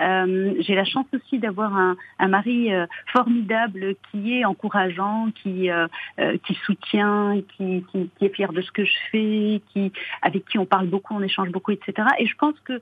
Euh, 0.00 0.54
j'ai 0.60 0.74
la 0.74 0.84
chance 0.84 1.06
aussi 1.12 1.38
d'avoir 1.38 1.76
un, 1.76 1.96
un 2.18 2.28
mari 2.28 2.72
euh, 2.72 2.86
formidable 3.12 3.94
qui 4.10 4.38
est 4.38 4.44
encourageant, 4.44 5.28
qui 5.42 5.70
euh, 5.70 5.86
euh, 6.18 6.38
qui 6.46 6.54
soutient, 6.64 7.40
qui, 7.56 7.84
qui, 7.92 8.10
qui, 8.18 8.24
est 8.24 8.34
fier 8.34 8.52
de 8.52 8.62
ce 8.62 8.72
que 8.72 8.84
je 8.84 8.96
fais, 9.10 9.62
qui 9.72 9.92
avec 10.22 10.46
qui 10.46 10.58
on 10.58 10.64
parle 10.64 10.86
beaucoup, 10.86 11.14
on 11.14 11.22
échange 11.22 11.50
beaucoup, 11.50 11.72
etc. 11.72 12.08
Et 12.18 12.26
je 12.26 12.34
pense 12.36 12.58
que 12.60 12.80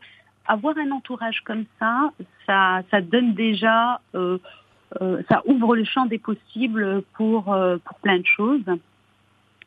avoir 0.48 0.76
un 0.78 0.90
entourage 0.90 1.42
comme 1.44 1.64
ça, 1.78 2.10
ça, 2.46 2.82
ça 2.90 3.00
donne 3.00 3.34
déjà, 3.34 4.00
euh, 4.14 4.38
euh, 5.00 5.22
ça 5.30 5.42
ouvre 5.46 5.76
le 5.76 5.84
champ 5.84 6.06
des 6.06 6.18
possibles 6.18 7.02
pour, 7.14 7.52
euh, 7.52 7.76
pour 7.84 7.98
plein 7.98 8.18
de 8.18 8.26
choses. 8.26 8.64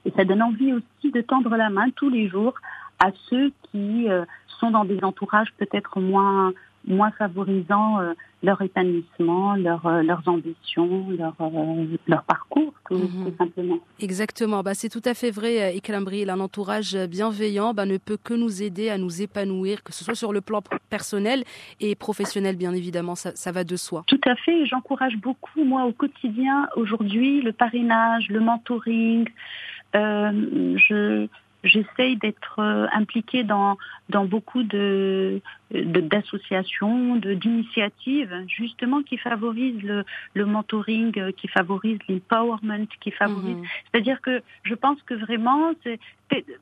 Et 0.03 0.11
ça 0.11 0.25
donne 0.25 0.41
envie 0.41 0.73
aussi 0.73 1.11
de 1.11 1.21
tendre 1.21 1.55
la 1.55 1.69
main 1.69 1.89
tous 1.95 2.09
les 2.09 2.27
jours 2.27 2.55
à 2.99 3.11
ceux 3.29 3.51
qui 3.71 4.09
euh, 4.09 4.25
sont 4.59 4.71
dans 4.71 4.85
des 4.85 5.03
entourages 5.03 5.53
peut-être 5.57 5.99
moins 5.99 6.51
moins 6.87 7.11
favorisant 7.11 7.99
euh, 7.99 8.13
leur 8.43 8.61
épanouissement, 8.61 9.55
leur, 9.55 9.85
euh, 9.85 10.01
leurs 10.01 10.27
ambitions, 10.27 11.09
leur, 11.11 11.35
euh, 11.39 11.85
leur 12.07 12.23
parcours, 12.23 12.73
tout, 12.89 12.95
mmh. 12.95 13.25
tout, 13.25 13.37
simplement. 13.37 13.79
Exactement, 13.99 14.63
bah, 14.63 14.73
c'est 14.73 14.89
tout 14.89 15.01
à 15.05 15.13
fait 15.13 15.31
vrai, 15.31 15.75
Ikram 15.75 16.03
Bril. 16.03 16.29
Un 16.29 16.39
entourage 16.39 16.97
bienveillant 17.07 17.73
bah, 17.73 17.85
ne 17.85 17.97
peut 17.97 18.17
que 18.21 18.33
nous 18.33 18.63
aider 18.63 18.89
à 18.89 18.97
nous 18.97 19.21
épanouir, 19.21 19.83
que 19.83 19.93
ce 19.93 20.03
soit 20.03 20.15
sur 20.15 20.33
le 20.33 20.41
plan 20.41 20.61
personnel 20.89 21.43
et 21.79 21.95
professionnel, 21.95 22.55
bien 22.55 22.73
évidemment, 22.73 23.15
ça, 23.15 23.31
ça 23.35 23.51
va 23.51 23.63
de 23.63 23.75
soi. 23.75 24.03
Tout 24.07 24.21
à 24.25 24.35
fait, 24.35 24.65
j'encourage 24.65 25.17
beaucoup, 25.17 25.63
moi, 25.63 25.85
au 25.85 25.91
quotidien, 25.91 26.67
aujourd'hui, 26.75 27.41
le 27.41 27.53
parrainage, 27.53 28.27
le 28.29 28.39
mentoring. 28.39 29.29
Euh, 29.93 30.77
je, 30.77 31.27
j'essaye 31.63 32.15
d'être 32.17 32.59
impliquée 32.93 33.43
dans 33.43 33.77
dans 34.09 34.25
beaucoup 34.25 34.63
de 34.63 35.41
d'associations, 35.73 37.15
de, 37.15 37.33
d'initiatives, 37.33 38.45
justement 38.47 39.01
qui 39.03 39.17
favorisent 39.17 39.81
le, 39.83 40.03
le 40.33 40.45
mentoring, 40.45 41.17
euh, 41.17 41.31
qui 41.31 41.47
favorisent 41.47 41.99
l'empowerment, 42.09 42.87
qui 42.99 43.11
favorisent. 43.11 43.55
Mmh. 43.55 43.65
C'est-à-dire 43.91 44.21
que 44.21 44.41
je 44.63 44.75
pense 44.75 45.01
que 45.03 45.13
vraiment, 45.13 45.73
c'est 45.83 45.99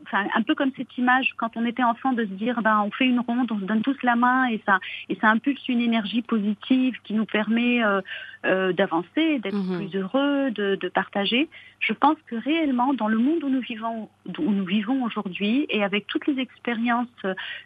enfin, 0.05 0.25
un 0.35 0.41
peu 0.41 0.55
comme 0.55 0.71
cette 0.75 0.97
image 0.97 1.33
quand 1.37 1.55
on 1.55 1.65
était 1.65 1.83
enfant 1.83 2.13
de 2.13 2.23
se 2.23 2.31
dire, 2.31 2.61
ben 2.61 2.81
on 2.85 2.91
fait 2.91 3.05
une 3.05 3.19
ronde, 3.19 3.51
on 3.51 3.59
se 3.59 3.65
donne 3.65 3.81
tous 3.81 3.97
la 4.03 4.15
main 4.15 4.47
et 4.47 4.61
ça 4.65 4.79
et 5.09 5.15
ça 5.15 5.29
impulse 5.29 5.67
une 5.67 5.81
énergie 5.81 6.21
positive 6.21 6.95
qui 7.03 7.13
nous 7.13 7.25
permet 7.25 7.83
euh, 7.83 8.01
euh, 8.45 8.73
d'avancer, 8.73 9.39
d'être 9.39 9.55
mmh. 9.55 9.77
plus 9.77 9.99
heureux, 9.99 10.51
de, 10.51 10.75
de 10.75 10.89
partager. 10.89 11.49
Je 11.79 11.93
pense 11.93 12.17
que 12.27 12.35
réellement, 12.35 12.93
dans 12.93 13.07
le 13.07 13.17
monde 13.17 13.43
où 13.43 13.49
nous 13.49 13.61
vivons, 13.61 14.09
où 14.37 14.51
nous 14.51 14.65
vivons 14.65 15.03
aujourd'hui, 15.03 15.65
et 15.69 15.83
avec 15.83 16.07
toutes 16.07 16.27
les 16.27 16.39
expériences 16.39 17.07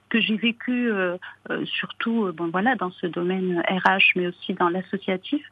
que 0.09 0.19
j'ai 0.19 0.37
vécues 0.37 0.91
euh, 0.91 1.17
euh, 1.49 1.65
surtout 1.65 2.25
euh, 2.25 2.31
bon, 2.31 2.47
voilà, 2.47 2.75
dans 2.75 2.91
ce 2.91 3.07
domaine 3.07 3.61
RH, 3.67 4.13
mais 4.15 4.27
aussi 4.27 4.53
dans 4.53 4.69
l'associatif, 4.69 5.43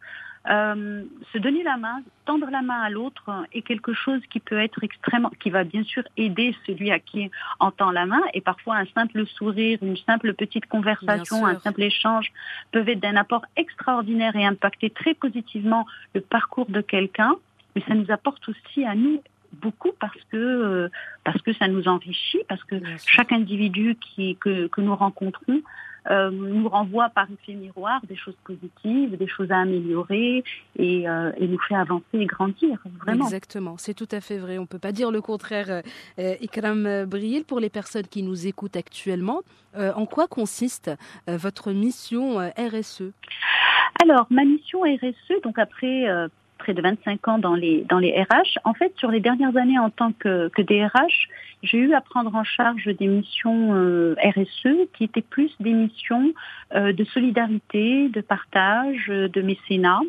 euh, 0.49 1.03
se 1.31 1.37
donner 1.37 1.61
la 1.61 1.77
main, 1.77 2.01
tendre 2.25 2.49
la 2.49 2.63
main 2.63 2.81
à 2.81 2.89
l'autre 2.89 3.29
est 3.53 3.61
quelque 3.61 3.93
chose 3.93 4.21
qui 4.31 4.39
peut 4.39 4.57
être 4.57 4.83
extrêmement, 4.83 5.29
qui 5.39 5.51
va 5.51 5.63
bien 5.63 5.83
sûr 5.83 6.03
aider 6.17 6.55
celui 6.65 6.89
à 6.89 6.97
qui 6.97 7.29
on 7.59 7.69
tend 7.69 7.91
la 7.91 8.07
main. 8.07 8.21
Et 8.33 8.41
parfois, 8.41 8.77
un 8.77 8.85
simple 8.95 9.25
sourire, 9.27 9.77
une 9.83 9.97
simple 9.97 10.33
petite 10.33 10.65
conversation, 10.65 11.45
un 11.45 11.59
simple 11.59 11.83
échange 11.83 12.31
peuvent 12.71 12.89
être 12.89 12.99
d'un 12.99 13.17
apport 13.17 13.45
extraordinaire 13.55 14.35
et 14.35 14.45
impacter 14.45 14.89
très 14.89 15.13
positivement 15.13 15.85
le 16.15 16.21
parcours 16.21 16.69
de 16.69 16.81
quelqu'un. 16.81 17.35
Mais 17.75 17.83
ça 17.87 17.93
nous 17.93 18.09
apporte 18.09 18.41
aussi 18.49 18.83
à 18.83 18.95
nous 18.95 19.21
beaucoup 19.53 19.91
parce 19.99 20.17
que 20.31 20.37
euh, 20.37 20.89
parce 21.23 21.41
que 21.41 21.53
ça 21.53 21.67
nous 21.67 21.87
enrichit, 21.87 22.41
parce 22.47 22.63
que 22.63 22.75
chaque 23.05 23.31
individu 23.31 23.97
qui 23.99 24.35
que, 24.37 24.67
que 24.67 24.81
nous 24.81 24.95
rencontrons 24.95 25.61
euh, 26.09 26.31
nous 26.31 26.67
renvoie 26.67 27.09
par 27.09 27.27
effet 27.31 27.53
miroir 27.53 28.01
des 28.07 28.15
choses 28.15 28.35
positives, 28.43 29.15
des 29.17 29.27
choses 29.27 29.51
à 29.51 29.59
améliorer 29.59 30.43
et, 30.77 31.07
euh, 31.07 31.31
et 31.37 31.47
nous 31.47 31.59
fait 31.59 31.75
avancer 31.75 32.05
et 32.13 32.25
grandir, 32.25 32.79
vraiment. 32.99 33.25
Exactement, 33.25 33.75
c'est 33.77 33.93
tout 33.93 34.07
à 34.11 34.19
fait 34.19 34.37
vrai. 34.37 34.57
On 34.57 34.61
ne 34.61 34.67
peut 34.67 34.79
pas 34.79 34.91
dire 34.91 35.11
le 35.11 35.21
contraire. 35.21 35.83
Euh, 36.17 36.35
Ikram 36.41 37.05
Bril, 37.05 37.45
pour 37.45 37.59
les 37.59 37.69
personnes 37.69 38.07
qui 38.07 38.23
nous 38.23 38.47
écoutent 38.47 38.77
actuellement, 38.77 39.41
euh, 39.75 39.93
en 39.93 40.05
quoi 40.05 40.27
consiste 40.27 40.89
euh, 41.29 41.37
votre 41.37 41.71
mission 41.71 42.37
RSE 42.57 43.03
Alors, 44.01 44.25
ma 44.31 44.43
mission 44.43 44.81
RSE, 44.81 45.41
donc 45.43 45.59
après 45.59 46.07
près 46.61 46.73
de 46.73 46.81
25 46.81 47.27
ans 47.27 47.37
dans 47.39 47.55
les, 47.55 47.83
dans 47.89 47.99
les 47.99 48.11
RH. 48.11 48.59
En 48.63 48.73
fait, 48.73 48.93
sur 48.97 49.09
les 49.09 49.19
dernières 49.19 49.55
années 49.57 49.79
en 49.79 49.89
tant 49.89 50.11
que, 50.13 50.49
DRH, 50.61 51.27
j'ai 51.63 51.77
eu 51.77 51.93
à 51.93 52.01
prendre 52.01 52.33
en 52.35 52.43
charge 52.43 52.85
des 52.85 53.07
missions 53.07 53.73
euh, 53.73 54.15
RSE 54.23 54.87
qui 54.93 55.03
étaient 55.05 55.21
plus 55.23 55.51
des 55.59 55.73
missions 55.73 56.33
euh, 56.75 56.93
de 56.93 57.03
solidarité, 57.05 58.09
de 58.09 58.21
partage, 58.21 59.07
de 59.07 59.41
mécénat 59.41 60.01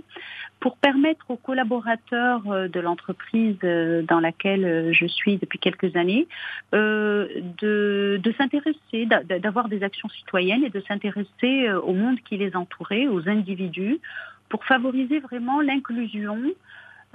pour 0.63 0.77
permettre 0.77 1.25
aux 1.29 1.37
collaborateurs 1.37 2.43
euh, 2.49 2.69
de 2.69 2.79
l'entreprise 2.79 3.57
euh, 3.65 4.03
dans 4.03 4.21
laquelle 4.21 4.65
euh, 4.65 4.93
je 4.93 5.07
suis 5.07 5.37
depuis 5.37 5.59
quelques 5.59 5.97
années 5.97 6.29
euh, 6.73 7.27
de, 7.61 8.21
de 8.23 8.33
s'intéresser, 8.39 9.09
d'avoir 9.41 9.69
des 9.69 9.83
actions 9.83 10.09
citoyennes 10.09 10.63
et 10.63 10.71
de 10.71 10.81
s'intéresser 10.87 11.69
au 11.73 11.93
monde 11.93 12.19
qui 12.25 12.37
les 12.37 12.55
entourait, 12.55 13.09
aux 13.09 13.29
individus, 13.29 13.99
pour 14.53 14.67
favoriser 14.67 15.19
vraiment 15.19 15.63
l'inclusion 15.63 16.39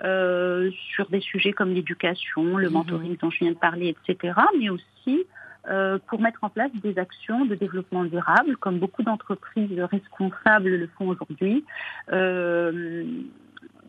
euh, 0.04 0.72
sur 0.96 1.08
des 1.08 1.22
sujets 1.22 1.54
comme 1.54 1.72
l'éducation, 1.72 2.58
le 2.58 2.68
mmh 2.68 2.74
mentoring 2.74 3.18
dont 3.18 3.30
je 3.30 3.38
viens 3.38 3.52
de 3.52 3.58
parler, 3.58 3.96
etc., 3.96 4.34
mais 4.58 4.70
aussi 4.70 5.24
euh, 5.70 6.00
pour 6.08 6.20
mettre 6.20 6.44
en 6.44 6.50
place 6.50 6.72
des 6.82 6.98
actions 6.98 7.46
de 7.46 7.54
développement 7.54 8.06
durable, 8.06 8.58
comme 8.58 8.80
beaucoup 8.80 9.04
d'entreprises 9.04 9.80
responsables 9.80 10.70
le 10.70 10.88
font 10.98 11.10
aujourd'hui. 11.10 11.64
Euh, 12.12 13.06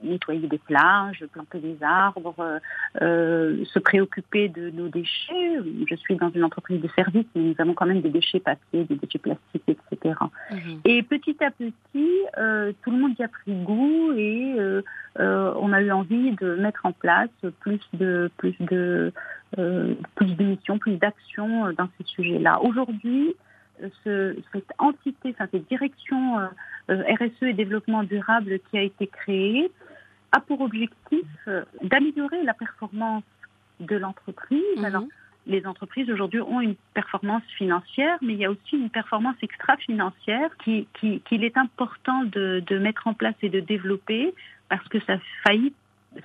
nettoyer 0.02 0.46
des 0.46 0.58
plages, 0.58 1.24
planter 1.32 1.58
des 1.58 1.76
arbres, 1.82 2.34
euh, 2.38 2.58
euh, 3.02 3.64
se 3.64 3.78
préoccuper 3.78 4.48
de 4.48 4.70
nos 4.70 4.88
déchets. 4.88 5.58
Je 5.88 5.94
suis 5.96 6.16
dans 6.16 6.30
une 6.30 6.44
entreprise 6.44 6.80
de 6.80 6.88
service, 6.96 7.26
mais 7.34 7.42
nous 7.42 7.54
avons 7.58 7.74
quand 7.74 7.86
même 7.86 8.00
des 8.00 8.10
déchets 8.10 8.40
papier, 8.40 8.84
des 8.84 8.96
déchets 8.96 9.18
plastiques, 9.18 9.62
etc. 9.68 10.14
Mhm. 10.50 10.80
Et 10.84 11.02
petit 11.02 11.36
à 11.42 11.50
petit, 11.50 12.10
euh, 12.38 12.72
tout 12.82 12.90
le 12.90 12.98
monde 12.98 13.12
y 13.18 13.22
a 13.22 13.28
pris 13.28 13.52
goût 13.52 14.12
et 14.16 14.54
euh, 14.58 14.82
euh, 15.20 15.52
on 15.56 15.72
a 15.72 15.80
eu 15.80 15.90
envie 15.90 16.32
de 16.32 16.54
mettre 16.56 16.84
en 16.84 16.92
place 16.92 17.30
plus 17.60 17.80
de 17.94 18.30
plus 18.36 18.54
de 18.60 19.12
euh, 19.58 19.94
plus 20.14 20.34
d'émissions, 20.34 20.78
plus 20.78 20.96
d'actions 20.96 21.72
dans 21.72 21.88
ces 21.98 22.04
sujets-là. 22.04 22.60
Aujourd'hui, 22.62 23.34
ce, 24.04 24.36
cette 24.52 24.72
entité, 24.78 25.30
enfin 25.30 25.46
cette 25.50 25.68
direction 25.68 26.38
euh, 26.38 27.02
RSE 27.18 27.42
et 27.42 27.52
développement 27.52 28.02
durable 28.02 28.58
qui 28.70 28.78
a 28.78 28.82
été 28.82 29.06
créée 29.06 29.70
a 30.32 30.40
pour 30.40 30.60
objectif 30.60 31.26
euh, 31.46 31.64
d'améliorer 31.82 32.42
la 32.44 32.54
performance 32.54 33.22
de 33.80 33.96
l'entreprise. 33.96 34.62
Mhm. 34.78 34.84
Alors, 34.84 35.04
les 35.46 35.66
entreprises 35.66 36.10
aujourd'hui 36.10 36.40
ont 36.42 36.60
une 36.60 36.74
performance 36.92 37.42
financière, 37.56 38.18
mais 38.20 38.34
il 38.34 38.38
y 38.38 38.44
a 38.44 38.50
aussi 38.50 38.76
une 38.76 38.90
performance 38.90 39.36
extra-financière 39.40 40.50
qui- 40.62 40.86
qui- 41.00 41.20
qu'il 41.20 41.42
est 41.44 41.56
important 41.56 42.24
de, 42.24 42.62
de 42.66 42.78
mettre 42.78 43.06
en 43.06 43.14
place 43.14 43.34
et 43.42 43.48
de 43.48 43.60
développer 43.60 44.34
parce 44.68 44.86
que 44.88 45.00
ça 45.06 45.16
faillit 45.44 45.72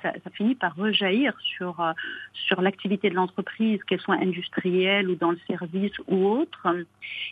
ça, 0.02 0.14
ça 0.24 0.30
finit 0.32 0.56
par 0.56 0.76
rejaillir 0.76 1.34
sur 1.40 1.80
euh, 1.80 1.92
sur 2.34 2.62
l'activité 2.62 3.10
de 3.10 3.16
l'entreprise, 3.16 3.84
qu'elle 3.84 4.00
soit 4.00 4.16
industrielle 4.16 5.10
ou 5.10 5.16
dans 5.16 5.32
le 5.32 5.40
service 5.48 5.94
ou 6.08 6.26
autre. 6.28 6.68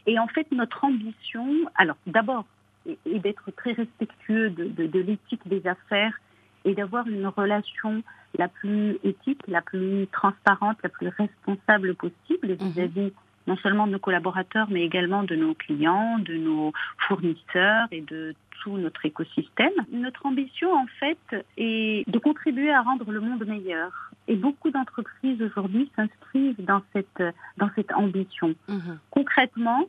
Et 0.05 0.19
en 0.19 0.27
fait, 0.27 0.51
notre 0.51 0.83
ambition, 0.83 1.47
alors 1.75 1.97
d'abord, 2.07 2.45
est, 2.87 3.19
d'être 3.19 3.51
très 3.51 3.73
respectueux 3.73 4.49
de, 4.49 4.65
de, 4.65 4.87
de 4.87 4.99
l'éthique 4.99 5.47
des 5.47 5.65
affaires 5.67 6.19
et 6.65 6.73
d'avoir 6.73 7.07
une 7.07 7.27
relation 7.27 8.03
la 8.37 8.47
plus 8.47 8.97
éthique, 9.03 9.41
la 9.47 9.61
plus 9.61 10.07
transparente, 10.11 10.77
la 10.83 10.89
plus 10.89 11.09
responsable 11.09 11.95
possible 11.95 12.53
vis-à-vis 12.53 13.11
non 13.47 13.57
seulement 13.57 13.87
de 13.87 13.93
nos 13.93 13.99
collaborateurs, 13.99 14.67
mais 14.69 14.83
également 14.83 15.23
de 15.23 15.35
nos 15.35 15.55
clients, 15.55 16.19
de 16.19 16.35
nos 16.35 16.73
fournisseurs 17.07 17.87
et 17.91 18.01
de 18.01 18.35
tout 18.61 18.77
notre 18.77 19.05
écosystème. 19.05 19.71
Notre 19.91 20.25
ambition, 20.25 20.69
en 20.73 20.87
fait, 20.99 21.17
est 21.57 22.09
de 22.09 22.19
contribuer 22.19 22.71
à 22.71 22.81
rendre 22.81 23.11
le 23.11 23.19
monde 23.19 23.45
meilleur. 23.45 23.91
Et 24.27 24.35
beaucoup 24.35 24.69
d'entreprises 24.71 25.41
aujourd'hui 25.41 25.89
s'inscrivent 25.95 26.63
dans 26.63 26.81
cette, 26.93 27.23
dans 27.57 27.69
cette 27.75 27.91
ambition. 27.93 28.53
Mhm. 28.67 28.97
Concrètement, 29.09 29.85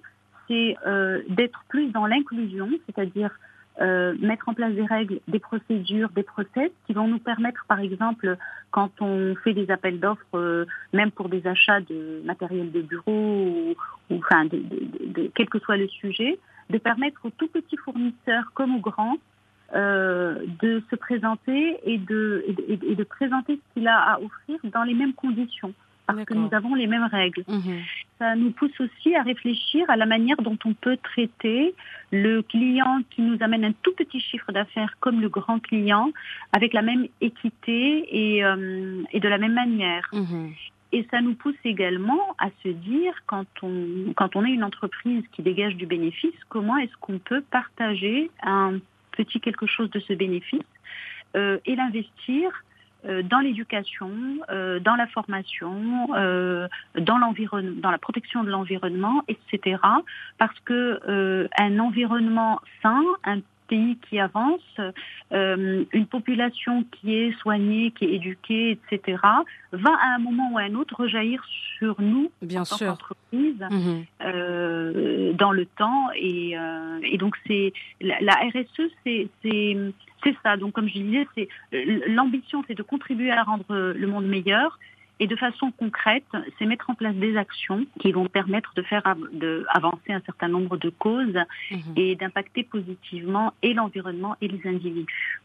c'est 0.49 0.76
euh, 0.87 1.23
d'être 1.29 1.61
plus 1.69 1.88
dans 1.93 2.07
l'inclusion, 2.07 2.69
c'est-à-dire 2.87 3.31
euh, 3.81 4.14
mettre 4.21 4.49
en 4.49 4.55
place 4.55 4.75
des 4.75 4.85
règles, 4.85 5.21
des 5.29 5.38
procédures, 5.38 6.11
des 6.11 6.23
process 6.23 6.71
qui 6.87 6.93
vont 6.93 7.09
nous 7.09 7.19
permettre, 7.19 7.64
par 7.69 7.81
exemple, 7.81 8.37
quand 8.71 8.91
on 9.00 9.35
fait 9.45 9.55
des 9.55 9.71
appels 9.71 9.99
d'offres, 10.00 10.35
euh, 10.35 10.67
même 10.93 11.11
pour 11.11 11.29
des 11.29 11.47
achats 11.47 11.81
de 11.81 12.23
matériel 12.25 12.71
de 12.71 12.83
bureau 12.83 13.45
ou, 13.47 13.75
ou, 14.11 14.17
enfin, 14.19 14.45
de, 14.45 14.59
de- 14.59 14.85
de- 14.99 15.07
de- 15.23 15.31
quel 15.35 15.49
que 15.49 15.59
soit 15.59 15.76
le 15.79 15.88
sujet, 15.88 16.38
de 16.73 16.79
permettre 16.79 17.21
aux 17.25 17.31
tout 17.31 17.49
petits 17.49 17.76
fournisseurs 17.76 18.47
comme 18.55 18.76
aux 18.76 18.81
grands 18.81 19.17
euh, 19.75 20.45
de 20.61 20.83
se 20.91 20.97
présenter 20.97 21.79
et 21.85 21.99
de, 21.99 22.45
et 22.47 22.52
de, 22.52 22.87
et 22.93 22.95
de 22.95 23.05
présenter 23.05 23.52
ce 23.57 23.75
qu'il 23.75 23.88
a 23.88 23.99
à 24.12 24.21
offrir 24.21 24.59
dans 24.64 24.83
les 24.83 24.93
mêmes 24.95 25.14
conditions, 25.14 25.73
parce 26.07 26.25
que 26.26 26.35
nous 26.35 26.52
avons 26.52 26.75
les 26.75 26.87
mêmes 26.87 27.09
règles 27.11 27.45
Mhm. 27.49 27.81
ça 28.19 28.35
nous 28.37 28.50
pousse 28.50 28.79
aussi 28.81 29.14
à 29.14 29.23
réfléchir 29.23 29.88
à 29.88 29.97
la 29.97 30.05
manière 30.07 30.37
dont 30.43 30.59
on 30.64 30.75
peut 30.75 30.99
traiter 31.02 31.75
le 32.11 32.43
client 32.43 33.00
qui 33.11 33.23
nous 33.23 33.38
amène 33.41 33.64
un 33.64 33.73
tout 33.85 33.95
petit 33.97 34.21
chiffre 34.21 34.52
d'affaires 34.52 34.95
comme 35.00 35.21
le 35.21 35.29
grand 35.29 35.59
client 35.59 36.11
avec 36.52 36.75
la 36.75 36.83
même 36.83 37.07
équité 37.21 37.81
et, 38.21 38.45
euh, 38.45 39.02
et 39.12 39.21
de 39.21 39.29
la 39.29 39.38
même 39.38 39.55
manière. 39.55 40.07
Mhm. 40.12 40.52
Et 40.92 41.06
ça 41.11 41.22
nous 41.22 41.34
pousse 41.34 41.56
également 41.64 42.37
à 42.38 42.49
se 42.62 42.68
dire, 42.68 43.14
quand 43.26 43.46
on, 43.62 44.12
quand 44.14 44.37
on 44.37 44.44
est 44.44 44.50
une 44.50 44.64
entreprise 44.64 45.25
qui 45.32 45.42
dégage 45.42 45.75
du 45.76 45.87
bénéfice, 45.87 46.34
comment 46.50 46.76
est-ce 46.76 46.96
qu'on 47.00 47.18
peut 47.18 47.42
partager 47.50 48.30
un 48.42 48.75
petit 49.12 49.40
quelque 49.40 49.66
chose 49.66 49.90
de 49.90 50.00
ce 50.00 50.12
bénéfice 50.12 50.61
euh, 51.34 51.58
et 51.64 51.76
l'investir 51.76 52.50
euh, 53.04 53.23
dans 53.23 53.40
l'éducation, 53.40 54.10
euh, 54.50 54.78
dans 54.78 54.95
la 54.95 55.06
formation, 55.08 56.08
euh, 56.14 56.69
dans 56.99 57.19
l'environnement, 57.19 57.80
dans 57.80 57.90
la 57.90 57.99
protection 57.99 58.45
de 58.45 58.50
l'environnement, 58.50 59.23
etc. 59.28 59.78
Parce 60.38 60.58
que 60.60 61.00
euh, 61.08 61.49
un 61.58 61.78
environnement 61.80 62.60
sain, 62.82 63.02
un 63.25 63.40
pays 63.73 63.97
qui 64.06 64.21
avance, 64.21 64.61
euh, 65.32 65.85
une 65.93 66.06
population 66.06 66.85
qui 66.93 67.15
est 67.21 67.32
soignée, 67.41 67.91
qui 67.97 68.04
est 68.04 68.15
éduquée, 68.17 68.73
etc., 68.73 69.17
va 69.73 69.93
à 70.06 70.08
un 70.17 70.19
moment 70.19 70.50
ou 70.52 70.58
à 70.58 70.63
un 70.63 70.75
autre 70.75 70.95
rejaillir 71.04 71.43
sur 71.78 71.95
nous 72.02 72.30
Bien 72.43 72.63
en 72.63 72.65
tant 72.65 72.76
sûr. 72.76 72.89
qu'entreprise 72.89 73.63
Mhm. 73.71 74.04
euh, 74.25 75.32
dans 75.32 75.52
le 75.52 75.65
temps 75.80 76.08
et, 76.15 76.58
euh, 76.58 76.99
et 77.02 77.17
donc 77.17 77.35
c'est 77.47 77.73
la, 78.08 78.17
la 78.21 78.35
RSE 78.35 78.85
c'est 79.04 79.28
c'est 79.43 79.76
c'est 80.23 80.37
ça 80.43 80.56
donc 80.58 80.73
comme 80.75 80.89
je 80.89 80.99
disais 80.99 81.26
c'est 81.35 81.49
l'ambition 82.08 82.63
c'est 82.67 82.76
de 82.76 82.82
contribuer 82.82 83.30
à 83.30 83.43
rendre 83.43 83.65
le 84.02 84.06
monde 84.06 84.26
meilleur 84.26 84.78
et 85.20 85.26
de 85.26 85.36
façon 85.36 85.70
concrète 85.70 86.25
c'est 86.58 86.66
mettre 86.66 86.90
en 86.90 86.94
place 86.94 87.14
des 87.14 87.36
actions 87.36 87.86
qui 88.00 88.12
vont 88.12 88.26
permettre 88.26 88.72
de 88.75 88.82
faire 88.82 89.06
av- 89.06 89.28
de 89.32 89.64
avancer 89.68 90.12
un 90.12 90.20
certain 90.22 90.48
nombre 90.48 90.76
de 90.76 90.90
causes 90.90 91.38
Mhm. 91.70 91.80
et 91.96 92.16
d'impacter 92.16 92.62
positivement 92.64 93.52
et 93.62 93.72
l'environnement 93.75 94.36
et 94.40 94.48
les 94.48 94.60
individus. 94.66 95.40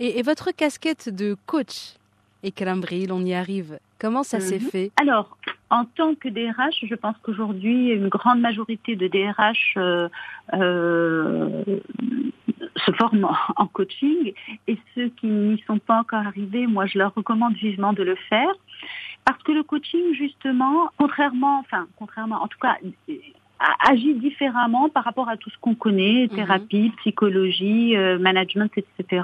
Et, 0.00 0.18
et 0.18 0.22
votre 0.22 0.50
casquette 0.50 1.08
de 1.14 1.36
coach, 1.46 1.94
Ekram 2.42 2.80
Bril, 2.80 3.12
on 3.12 3.24
y 3.24 3.32
arrive. 3.34 3.78
Comment 4.00 4.22
ça 4.24 4.40
s'est 4.40 4.58
Mhm. 4.58 4.70
fait? 4.70 4.92
Alors, 5.00 5.38
en 5.70 5.84
tant 5.84 6.14
que 6.14 6.28
DRH, 6.28 6.84
je 6.84 6.94
pense 6.94 7.16
qu'aujourd'hui, 7.22 7.90
une 7.90 8.08
grande 8.08 8.40
majorité 8.40 8.96
de 8.96 9.06
DRH 9.08 9.74
euh, 9.76 10.08
euh, 10.52 11.62
se 12.76 12.92
forment 12.92 13.28
en- 13.56 13.66
coaching 13.66 14.32
et 14.68 14.78
ceux 14.94 15.08
qui 15.08 15.26
n'y 15.26 15.58
sont 15.66 15.78
pas 15.78 16.00
encore 16.00 16.26
arrivés, 16.26 16.66
moi, 16.66 16.86
je 16.86 16.98
leur 16.98 17.12
recommande 17.14 17.54
vivement 17.54 17.92
de 17.92 18.02
le 18.02 18.14
faire 18.28 18.52
parce 19.24 19.42
que 19.42 19.52
le 19.52 19.62
coaching, 19.62 20.12
justement, 20.14 20.90
contrairement, 20.98 21.58
enfin, 21.60 21.86
contrairement, 21.98 22.42
en 22.42 22.48
tout 22.48 22.58
cas, 22.58 22.76
a- 23.60 23.90
agit 23.90 24.14
différemment 24.14 24.88
par 24.90 25.04
rapport 25.04 25.28
à 25.28 25.36
tout 25.36 25.48
ce 25.50 25.56
qu'on 25.58 25.74
connaît, 25.74 26.24
Mhm. 26.30 26.36
thérapie, 26.36 26.92
psychologie, 26.98 27.96
euh, 27.96 28.18
management, 28.18 28.70
etc. 28.76 29.22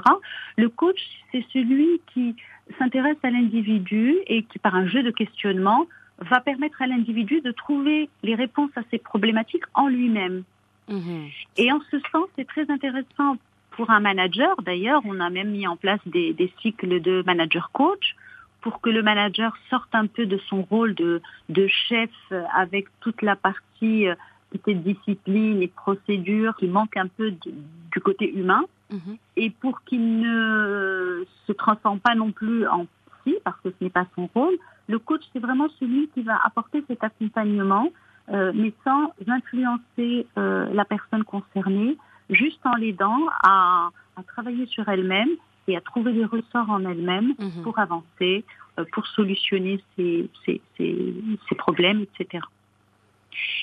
Le 0.57 0.69
coach, 0.69 0.99
c'est 1.31 1.45
celui 1.53 2.01
qui 2.13 2.35
s'intéresse 2.79 3.17
à 3.23 3.29
l'individu 3.29 4.15
et 4.27 4.43
qui, 4.43 4.57
par 4.59 4.75
un 4.75 4.87
jeu 4.87 5.03
de 5.03 5.11
questionnement, 5.11 5.85
va 6.19 6.39
permettre 6.39 6.81
à 6.81 6.87
l'individu 6.87 7.41
de 7.41 7.51
trouver 7.51 8.09
les 8.23 8.35
réponses 8.35 8.71
à 8.75 8.81
ses 8.91 8.97
problématiques 8.99 9.63
en 9.73 9.87
lui-même. 9.87 10.43
Mhm. 10.91 11.29
Et 11.57 11.71
en 11.71 11.79
ce 11.89 11.97
sens, 12.11 12.27
c'est 12.35 12.47
très 12.47 12.69
intéressant 12.69 13.37
pour 13.71 13.89
un 13.89 13.99
manager. 14.01 14.55
D'ailleurs, 14.63 15.01
on 15.05 15.19
a 15.19 15.29
même 15.29 15.51
mis 15.51 15.65
en 15.67 15.77
place 15.77 15.99
des, 16.05 16.33
des 16.33 16.51
cycles 16.61 16.99
de 17.01 17.23
manager-coach 17.25 18.15
pour 18.61 18.81
que 18.81 18.89
le 18.89 19.01
manager 19.01 19.55
sorte 19.69 19.89
un 19.93 20.05
peu 20.07 20.25
de 20.25 20.37
son 20.49 20.61
rôle 20.63 20.93
de, 20.93 21.21
de 21.49 21.67
chef 21.67 22.11
avec 22.55 22.87
toute 22.99 23.21
la 23.21 23.35
partie 23.35 24.07
euh, 24.07 24.15
peut-être 24.51 24.83
discipline 24.83 25.61
et 25.61 25.67
procédure 25.69 26.55
qui 26.57 26.67
manque 26.67 26.97
un 26.97 27.07
peu 27.07 27.31
du- 27.31 27.53
du 27.93 27.99
côté 28.01 28.31
humain 28.31 28.63
Mhm. 28.91 29.15
et 29.37 29.49
pour 29.49 29.81
qu'il 29.85 30.19
ne 30.19 31.23
se 31.47 31.53
transforme 31.53 31.99
pas 32.01 32.13
non 32.13 32.33
plus 32.33 32.67
en 32.67 32.85
psy, 33.23 33.35
parce 33.45 33.55
que 33.61 33.69
ce 33.69 33.75
n'est 33.83 33.89
pas 33.89 34.05
son 34.15 34.29
rôle, 34.35 34.55
le 34.89 34.99
coach, 34.99 35.21
c'est 35.31 35.39
vraiment 35.39 35.69
celui 35.79 36.09
qui 36.09 36.21
va 36.23 36.37
apporter 36.43 36.83
cet 36.89 37.01
accompagnement, 37.01 37.87
euh, 38.29 38.51
mais 38.55 38.73
sans 38.83 39.11
influencer 39.27 40.27
euh, 40.37 40.71
la 40.73 40.85
personne 40.85 41.23
concernée, 41.23 41.97
juste 42.29 42.59
en 42.65 42.75
l'aidant 42.75 43.27
à, 43.43 43.89
à 44.15 44.23
travailler 44.23 44.65
sur 44.67 44.87
elle-même 44.87 45.29
et 45.67 45.75
à 45.77 45.81
trouver 45.81 46.13
des 46.13 46.25
ressorts 46.25 46.69
en 46.69 46.85
elle-même 46.85 47.33
Mhm. 47.39 47.63
pour 47.63 47.77
avancer, 47.79 48.43
euh, 48.79 48.85
pour 48.93 49.05
solutionner 49.07 49.83
ses, 49.95 50.29
ses, 50.45 50.61
ses, 50.77 51.13
ses 51.49 51.55
problèmes, 51.55 52.01
etc. 52.01 52.43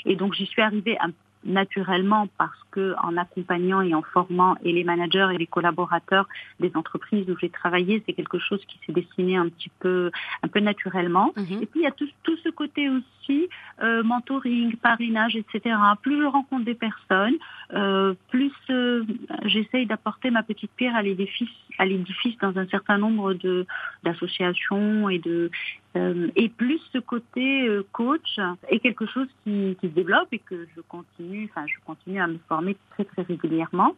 Et 0.04 0.16
donc 0.16 0.34
j'y 0.34 0.46
suis 0.46 0.62
arrivée 0.62 0.96
un- 1.00 1.12
naturellement 1.44 2.28
parce 2.38 2.58
que 2.70 2.94
en 3.02 3.16
accompagnant 3.16 3.80
et 3.80 3.94
en 3.94 4.02
formant 4.02 4.56
et 4.62 4.72
les 4.72 4.84
managers 4.84 5.28
et 5.32 5.38
les 5.38 5.46
collaborateurs 5.46 6.28
des 6.60 6.72
entreprises 6.74 7.28
où 7.30 7.36
j'ai 7.40 7.50
travaillé, 7.50 8.02
c'est 8.06 8.12
quelque 8.12 8.38
chose 8.38 8.64
qui 8.66 8.78
s'est 8.84 8.92
dessiné 8.92 9.36
un 9.36 9.48
petit 9.48 9.70
peu, 9.80 10.10
un 10.42 10.48
peu 10.48 10.60
naturellement. 10.60 11.32
Mhm. 11.36 11.62
Et 11.62 11.66
puis 11.66 11.80
il 11.80 11.82
y 11.82 11.86
a 11.86 11.92
tout, 11.92 12.08
tout 12.22 12.36
ce 12.44 12.48
côté 12.48 12.88
aussi 12.88 13.48
euh, 13.80 14.02
mentoring, 14.02 14.76
parrainage, 14.76 15.36
etc. 15.36 15.76
Plus 16.02 16.20
je 16.20 16.26
rencontre 16.26 16.64
des 16.64 16.74
personnes, 16.74 17.36
euh, 17.74 18.14
plus 18.28 18.52
euh, 18.70 19.04
j'essaye 19.44 19.86
d'apporter 19.86 20.30
ma 20.30 20.42
petite 20.42 20.70
pierre 20.72 20.96
à 20.96 21.02
l'édifice, 21.02 21.48
à 21.78 21.86
l'édifice 21.86 22.36
dans 22.38 22.56
un 22.58 22.66
certain 22.66 22.98
nombre 22.98 23.34
de 23.34 23.66
d'associations 24.02 25.08
et 25.08 25.18
de 25.18 25.50
Euh, 25.98 26.28
et 26.36 26.48
plus 26.48 26.80
ce 26.92 26.98
côté 26.98 27.66
euh, 27.66 27.84
coach 27.92 28.38
est 28.68 28.78
quelque 28.78 29.06
chose 29.06 29.26
qui, 29.42 29.76
qui, 29.80 29.88
se 29.88 29.92
développe 29.92 30.28
et 30.32 30.38
que 30.38 30.66
je 30.76 30.80
continue, 30.82 31.48
enfin 31.50 31.66
je 31.66 31.74
continue 31.84 32.20
à 32.20 32.26
me 32.26 32.38
former 32.48 32.76
très 32.90 33.04
très 33.04 33.22
régulièrement. 33.22 33.96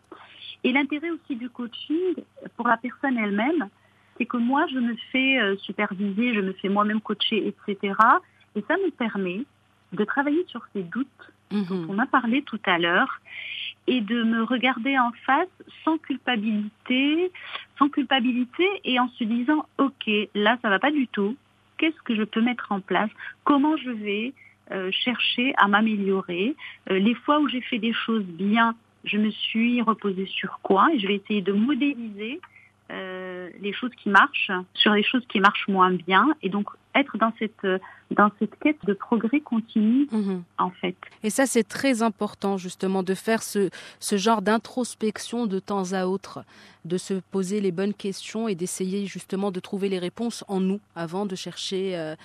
Et 0.64 0.72
l'intérêt 0.72 1.10
aussi 1.10 1.36
du 1.36 1.50
coaching 1.50 2.14
pour 2.56 2.68
la 2.68 2.76
personne 2.76 3.18
elle-même, 3.18 3.68
c'est 4.16 4.26
que 4.26 4.36
moi 4.36 4.66
je 4.72 4.78
me 4.78 4.94
fais 5.12 5.40
euh, 5.40 5.56
superviser, 5.58 6.34
je 6.34 6.40
me 6.40 6.52
fais 6.54 6.68
moi-même 6.68 7.00
coacher, 7.00 7.46
etc. 7.48 7.94
Et 8.54 8.64
ça 8.66 8.76
me 8.76 8.90
permet 8.90 9.44
de 9.92 10.04
travailler 10.04 10.44
sur 10.46 10.62
ces 10.72 10.82
doutes 10.82 11.06
dont 11.50 11.58
mhm. 11.58 11.86
on 11.90 11.98
a 11.98 12.06
parlé 12.06 12.42
tout 12.42 12.60
à 12.66 12.78
l'heure 12.78 13.20
et 13.86 14.00
de 14.00 14.22
me 14.22 14.44
regarder 14.44 14.98
en 14.98 15.10
face 15.26 15.48
sans 15.84 15.98
culpabilité, 15.98 17.32
sans 17.78 17.88
culpabilité 17.88 18.68
et 18.84 19.00
en 19.00 19.08
se 19.08 19.24
disant 19.24 19.66
ok 19.78 20.10
là 20.34 20.58
ça 20.62 20.68
va 20.68 20.78
pas 20.78 20.92
du 20.92 21.08
tout, 21.08 21.36
qu'est-ce 21.80 22.02
que 22.02 22.14
je 22.14 22.22
peux 22.22 22.42
mettre 22.42 22.72
en 22.72 22.80
place, 22.80 23.10
comment 23.44 23.76
je 23.78 23.90
vais 23.90 24.34
euh, 24.70 24.90
chercher 24.92 25.54
à 25.56 25.66
m'améliorer. 25.66 26.54
Euh, 26.90 26.98
les 26.98 27.14
fois 27.14 27.40
où 27.40 27.48
j'ai 27.48 27.62
fait 27.62 27.78
des 27.78 27.94
choses 27.94 28.24
bien, 28.24 28.76
je 29.04 29.16
me 29.16 29.30
suis 29.30 29.80
reposée 29.80 30.26
sur 30.26 30.60
quoi 30.62 30.88
et 30.92 30.98
je 31.00 31.06
vais 31.08 31.16
essayer 31.16 31.40
de 31.40 31.52
modéliser 31.52 32.40
euh, 32.90 33.48
les 33.60 33.72
choses 33.72 33.92
qui 34.02 34.08
marchent 34.08 34.50
sur 34.74 34.92
les 34.92 35.02
choses 35.02 35.22
qui 35.28 35.40
marchent 35.40 35.68
moins 35.68 35.92
bien 35.92 36.26
et 36.42 36.48
donc 36.48 36.68
être 36.94 37.16
dans 37.18 37.32
cette 37.38 37.66
dans 38.10 38.30
cette 38.40 38.58
quête 38.58 38.84
de 38.84 38.94
progrès 38.94 39.40
continu 39.40 40.08
mhm. 40.10 40.42
en 40.58 40.70
fait. 40.70 40.96
Et 41.22 41.30
ça 41.30 41.46
c'est 41.46 41.62
très 41.62 42.02
important 42.02 42.56
justement 42.58 43.02
de 43.02 43.14
faire 43.14 43.42
ce, 43.42 43.70
ce 44.00 44.16
genre 44.16 44.42
d'introspection 44.42 45.46
de 45.46 45.60
temps 45.60 45.92
à 45.92 46.06
autre, 46.06 46.44
de 46.84 46.98
se 46.98 47.14
poser 47.30 47.60
les 47.60 47.70
bonnes 47.70 47.94
questions 47.94 48.48
et 48.48 48.56
d'essayer 48.56 49.06
justement 49.06 49.50
de 49.50 49.60
trouver 49.60 49.88
les 49.88 49.98
réponses 49.98 50.44
en 50.48 50.60
nous 50.60 50.80
avant 50.96 51.26
de 51.26 51.36
chercher 51.36 51.96
euh, 51.96 52.00
euh, 52.10 52.16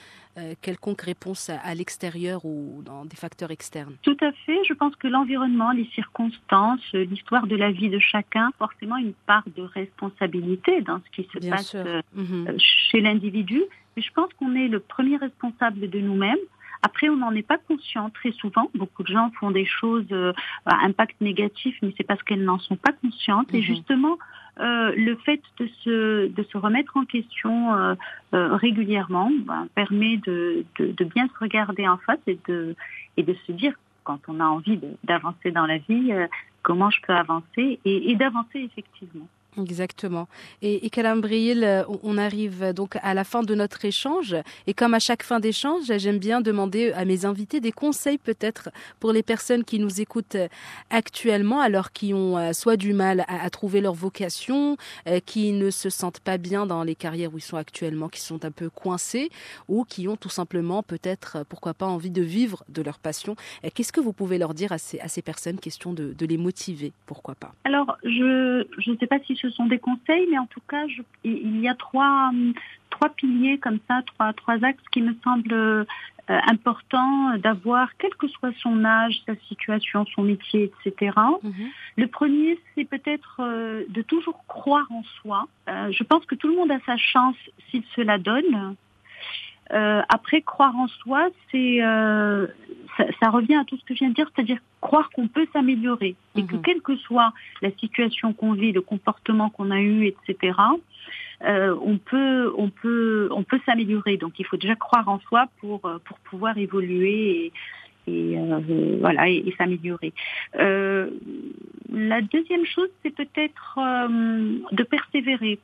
quelconque 0.61 1.01
réponse 1.01 1.49
à, 1.49 1.73
l'extérieur 1.75 2.45
ou 2.45 2.81
dans 2.85 3.05
des 3.05 3.15
facteurs 3.15 3.51
externes. 3.51 3.95
Tout 4.01 4.17
à 4.21 4.31
fait, 4.31 4.57
je 4.67 4.73
pense 4.73 4.95
que 4.95 5.07
l'environnement, 5.07 5.71
les 5.71 5.89
circonstances, 5.95 6.81
l'histoire 6.93 7.47
de 7.47 7.55
la 7.55 7.71
vie 7.71 7.89
de 7.89 7.99
chacun, 7.99 8.51
forcément 8.57 8.97
une 8.97 9.13
part 9.25 9.43
de 9.55 9.63
responsabilité 9.63 10.81
dans 10.81 10.99
ce 10.99 11.09
qui 11.15 11.29
se 11.31 11.39
Bien 11.39 11.51
passe 11.51 11.75
euh, 11.75 12.01
mhm. 12.13 12.55
chez 12.57 13.01
l'individu. 13.01 13.61
Mais 13.95 14.03
je 14.03 14.11
pense 14.11 14.33
qu'on 14.33 14.55
est 14.55 14.67
le 14.67 14.79
premier 14.79 15.17
responsable 15.17 15.89
de 15.89 15.99
nous-mêmes. 15.99 16.37
Après, 16.81 17.09
on 17.09 17.15
n'en 17.15 17.31
est 17.31 17.47
pas 17.47 17.57
conscient 17.57 18.09
très 18.09 18.31
souvent. 18.31 18.69
Beaucoup 18.75 19.03
de 19.03 19.07
gens 19.07 19.31
font 19.39 19.51
des 19.51 19.65
choses 19.65 20.05
euh, 20.11 20.33
à 20.65 20.85
impact 20.85 21.19
négatif, 21.21 21.75
mais 21.81 21.93
c'est 21.97 22.03
parce 22.03 22.21
qu'elles 22.23 22.43
n'en 22.43 22.59
sont 22.59 22.75
pas 22.75 22.91
conscientes. 22.91 23.53
Et 23.53 23.57
mhm. 23.57 23.63
justement, 23.63 24.17
euh, 24.59 24.93
le 24.95 25.15
fait 25.17 25.41
de 25.59 25.67
se, 25.83 26.27
de 26.27 26.43
se 26.43 26.57
remettre 26.57 26.95
en 26.95 27.05
question 27.05 27.75
euh, 27.75 27.95
euh 28.33 28.55
régulièrement 28.55 29.29
ben, 29.45 29.67
permet 29.75 30.17
de, 30.17 30.65
de, 30.79 30.91
de, 30.91 31.03
bien 31.03 31.27
se 31.27 31.39
regarder 31.39 31.87
en 31.87 31.97
face 31.97 32.19
et 32.27 32.39
de, 32.47 32.75
et 33.17 33.23
de 33.23 33.35
se 33.45 33.51
dire, 33.51 33.73
quand 34.03 34.19
on 34.27 34.39
a 34.39 34.45
envie 34.45 34.79
d'avancer 35.03 35.51
dans 35.51 35.65
la 35.65 35.77
vie, 35.77 36.11
euh, 36.11 36.27
comment 36.63 36.89
je 36.89 37.01
peux 37.01 37.13
avancer 37.13 37.79
et, 37.83 38.11
et 38.11 38.15
d'avancer 38.15 38.59
effectivement. 38.59 39.27
Exactement. 39.57 40.27
Et, 40.61 40.85
et 40.85 40.89
Calambril, 40.89 41.63
euh, 41.63 41.83
on 42.03 42.17
arrive 42.17 42.73
donc 42.73 42.97
à 43.01 43.13
la 43.13 43.23
fin 43.23 43.41
de 43.41 43.55
notre 43.55 43.85
échange. 43.85 44.35
Et 44.67 44.73
comme 44.73 44.93
à 44.93 44.99
chaque 44.99 45.23
fin 45.23 45.39
d'échange, 45.39 45.83
j'aime 45.97 46.19
bien 46.19 46.41
demander 46.41 46.91
à 46.91 47.05
mes 47.05 47.25
invités 47.25 47.59
des 47.59 47.71
conseils 47.71 48.17
peut-être 48.17 48.69
pour 48.99 49.13
les 49.13 49.23
personnes 49.23 49.63
qui 49.63 49.79
nous 49.79 50.01
écoutent 50.01 50.37
actuellement, 50.89 51.61
alors 51.61 51.91
qui 51.91 52.13
ont 52.13 52.37
euh, 52.37 52.53
soit 52.53 52.77
du 52.77 52.93
mal 52.93 53.25
à, 53.27 53.49
trouver 53.49 53.81
leur 53.81 53.93
vocation, 53.93 54.77
euh, 55.07 55.19
qui 55.25 55.51
ne 55.51 55.69
se 55.69 55.89
sentent 55.89 56.19
pas 56.19 56.37
bien 56.37 56.65
dans 56.65 56.83
les 56.83 56.95
carrières 56.95 57.33
où 57.33 57.37
ils 57.37 57.41
sont 57.41 57.57
actuellement, 57.57 58.09
qui 58.09 58.21
sont 58.21 58.43
un 58.45 58.51
peu 58.51 58.69
coincés, 58.69 59.29
ou 59.67 59.85
qui 59.85 60.07
ont 60.07 60.17
tout 60.17 60.29
simplement 60.29 60.83
peut-être, 60.83 61.45
pourquoi 61.47 61.73
pas, 61.73 61.85
envie 61.85 62.11
de 62.11 62.21
vivre 62.21 62.63
de 62.69 62.81
leur 62.81 62.99
passion. 62.99 63.35
Qu'est-ce 63.73 63.93
que 63.93 64.01
vous 64.01 64.13
pouvez 64.13 64.37
leur 64.37 64.53
dire 64.53 64.71
à 64.71 64.77
ces, 64.77 64.99
à 64.99 65.07
ces 65.07 65.21
personnes, 65.21 65.59
question 65.59 65.93
de, 65.93 66.13
de 66.13 66.25
les 66.25 66.37
motiver, 66.37 66.93
pourquoi 67.05 67.35
pas 67.35 67.53
Alors, 67.63 67.97
je 68.03 68.65
ne 68.89 68.97
sais 68.97 69.07
pas 69.07 69.19
si 69.25 69.35
ce 69.45 69.51
sont 69.51 69.67
des 69.67 69.79
conseils, 69.79 70.27
mais 70.29 70.39
en 70.39 70.47
tout 70.47 70.61
cas, 70.67 70.87
je, 70.87 71.01
il 71.23 71.59
y 71.59 71.67
a 71.67 71.75
trois, 71.75 72.31
trois 72.89 73.09
piliers 73.09 73.59
comme 73.59 73.79
ça, 73.87 74.01
trois, 74.05 74.33
trois 74.33 74.63
axes 74.63 74.83
qui 74.91 75.01
me 75.01 75.15
semblent 75.23 75.53
euh, 75.53 75.85
importants 76.27 77.37
d'avoir, 77.37 77.89
quel 77.99 78.09
que 78.15 78.27
soit 78.27 78.51
son 78.59 78.83
âge, 78.83 79.21
sa 79.27 79.35
situation, 79.47 80.05
son 80.15 80.23
métier, 80.23 80.71
etc. 80.85 81.15
Mhm. 81.43 81.53
Le 81.97 82.07
premier, 82.07 82.57
c'est 82.73 82.85
peut-être 82.85 83.37
euh, 83.41 83.83
de 83.89 84.01
toujours 84.01 84.43
croire 84.47 84.87
en 84.89 85.03
soi. 85.21 85.47
Euh, 85.69 85.91
je 85.91 86.03
pense 86.03 86.25
que 86.25 86.33
tout 86.33 86.47
le 86.47 86.55
monde 86.55 86.71
a 86.71 86.79
sa 86.85 86.97
chance 86.97 87.35
s'il 87.69 87.83
se 87.95 88.01
la 88.01 88.17
donne. 88.17 88.75
Euh, 89.73 90.01
après, 90.09 90.41
croire 90.41 90.75
en 90.75 90.87
soi, 90.87 91.27
c'est 91.51 91.83
euh, 91.83 92.47
ça, 92.97 93.05
ça, 93.19 93.29
revient 93.29 93.55
à 93.55 93.65
tout 93.65 93.77
ce 93.77 93.83
que 93.83 93.93
je 93.93 93.99
viens 93.99 94.09
de 94.09 94.13
dire, 94.13 94.29
c'est-à-dire 94.35 94.59
croire 94.79 95.09
qu'on 95.09 95.27
peut 95.27 95.47
s'améliorer 95.53 96.15
et 96.35 96.45
que 96.45 96.55
mhm. 96.55 96.61
quelle 96.61 96.81
que 96.81 96.95
soit 96.97 97.33
la 97.61 97.71
situation 97.71 98.33
qu'on 98.33 98.53
vit, 98.53 98.71
le 98.71 98.81
comportement 98.81 99.49
qu'on 99.49 99.71
a 99.71 99.79
eu, 99.79 100.05
etc., 100.05 100.57
euh, 101.43 101.75
on 101.81 101.97
peut 101.97 102.53
on 102.57 102.69
peut 102.69 103.27
on 103.31 103.43
peut 103.43 103.59
s'améliorer. 103.65 104.17
Donc, 104.17 104.39
il 104.39 104.45
faut 104.45 104.57
déjà 104.57 104.75
croire 104.75 105.07
en 105.09 105.19
soi 105.19 105.47
pour 105.59 105.81
pour 105.81 106.19
pouvoir 106.19 106.57
évoluer 106.57 107.45
et, 107.45 107.53
et 108.07 108.37
euh, 108.37 108.97
voilà 108.99 109.29
et, 109.29 109.43
et 109.47 109.55
s'améliorer. 109.57 110.13
Euh, 110.57 111.09
la 111.91 112.21
deuxième 112.21 112.65
chose, 112.65 112.89
c'est 113.03 113.15
peut-être 113.15 113.79
euh, 113.79 114.59
de 114.71 114.83
persévérer. 114.83 115.59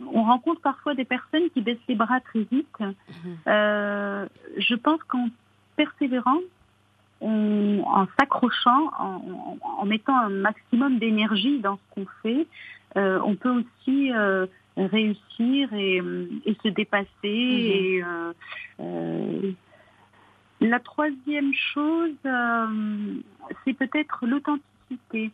On 0.00 0.24
rencontre 0.24 0.60
parfois 0.60 0.94
des 0.94 1.04
personnes 1.04 1.48
qui 1.50 1.60
baissent 1.60 1.86
les 1.88 1.94
bras 1.94 2.20
très 2.20 2.40
vite. 2.50 2.68
Mhm. 2.80 3.36
Euh, 3.46 4.26
je 4.56 4.74
pense 4.74 5.02
qu'en 5.04 5.28
persévérant, 5.76 6.40
en 7.20 8.06
s'accrochant, 8.18 8.90
en, 8.98 9.86
mettant 9.86 10.16
un 10.16 10.28
maximum 10.28 10.98
d'énergie 10.98 11.58
dans 11.60 11.76
ce 11.76 11.94
qu'on 11.94 12.06
fait, 12.22 12.46
euh, 12.96 13.18
on 13.24 13.34
peut 13.34 13.50
aussi 13.50 14.12
euh, 14.12 14.46
réussir 14.76 15.72
et, 15.72 16.02
se 16.62 16.68
dépasser. 16.68 18.02
Mhm. 18.78 19.54
la 20.60 20.80
troisième 20.80 21.52
chose, 21.54 22.14
c'est 23.64 23.74
peut-être 23.74 24.26
l'authenticité. 24.26 25.30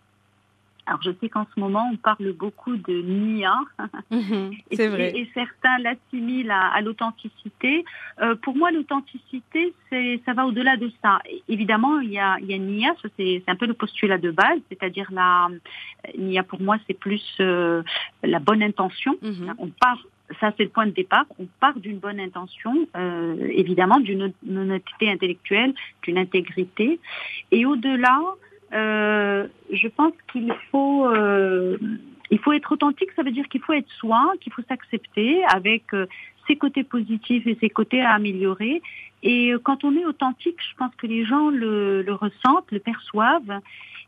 Alors 0.90 1.00
je 1.02 1.12
sais 1.20 1.28
qu'en 1.28 1.46
ce 1.54 1.60
moment 1.60 1.88
on 1.92 1.96
parle 1.96 2.32
beaucoup 2.32 2.76
de 2.76 3.00
NIA 3.00 3.54
mhm, 4.10 4.50
c'est 4.72 4.88
vrai. 4.88 5.12
Et, 5.14 5.30
certains 5.34 5.78
l'assimilent 5.78 6.50
à, 6.50 6.80
l'authenticité. 6.80 7.84
Euh, 8.20 8.34
pour 8.34 8.56
moi 8.56 8.72
l'authenticité 8.72 9.72
ça 10.24 10.32
va 10.34 10.46
au-delà 10.46 10.76
de 10.76 10.90
ça. 11.00 11.20
Évidemment 11.48 12.00
il 12.00 12.10
y 12.10 12.18
a, 12.18 12.38
il 12.40 12.46
y 12.46 12.54
a 12.54 12.58
NIA, 12.58 12.92
c'est 13.16 13.44
un 13.46 13.54
peu 13.54 13.66
le 13.66 13.74
postulat 13.74 14.18
de 14.18 14.32
base, 14.32 14.58
c'est-à-dire 14.68 15.08
la 15.12 15.48
NIA 16.18 16.42
pour 16.42 16.60
moi 16.60 16.76
c'est 16.88 16.98
plus 16.98 17.24
euh, 17.38 17.84
la 18.24 18.40
bonne 18.40 18.62
intention. 18.62 19.16
Mhm. 19.22 19.54
On 19.58 19.68
part 19.68 20.04
ça 20.40 20.52
c'est 20.56 20.64
le 20.64 20.70
point 20.70 20.86
de 20.86 20.90
départ. 20.90 21.26
On 21.38 21.46
part 21.60 21.78
d'une 21.78 21.98
bonne 21.98 22.18
intention, 22.18 22.88
euh, 22.96 23.46
évidemment, 23.50 24.00
d'une 24.00 24.32
honnêteté 24.48 25.08
intellectuelle, 25.08 25.72
d'une 26.02 26.18
intégrité, 26.18 27.00
et 27.50 27.66
au-delà, 27.66 28.20
euh, 28.72 29.48
je 29.72 29.88
pense 29.88 30.12
qu'il 30.30 30.52
faut 30.70 31.06
euh, 31.06 31.76
il 32.30 32.38
faut 32.38 32.52
être 32.52 32.72
authentique, 32.72 33.10
ça 33.16 33.22
veut 33.22 33.32
dire 33.32 33.48
qu'il 33.48 33.60
faut 33.60 33.72
être 33.72 33.90
soi, 33.98 34.32
qu'il 34.40 34.52
faut 34.52 34.62
s'accepter 34.68 35.44
avec 35.44 35.92
euh, 35.92 36.06
ses 36.46 36.56
côtés 36.56 36.84
positifs 36.84 37.46
et 37.46 37.56
ses 37.60 37.70
côtés 37.70 38.00
à 38.00 38.12
améliorer. 38.12 38.82
Et 39.22 39.52
quand 39.64 39.84
on 39.84 39.94
est 39.96 40.04
authentique, 40.06 40.56
je 40.58 40.76
pense 40.76 40.94
que 40.96 41.06
les 41.06 41.26
gens 41.26 41.50
le, 41.50 42.02
le 42.02 42.14
ressentent, 42.14 42.70
le 42.70 42.78
perçoivent 42.78 43.60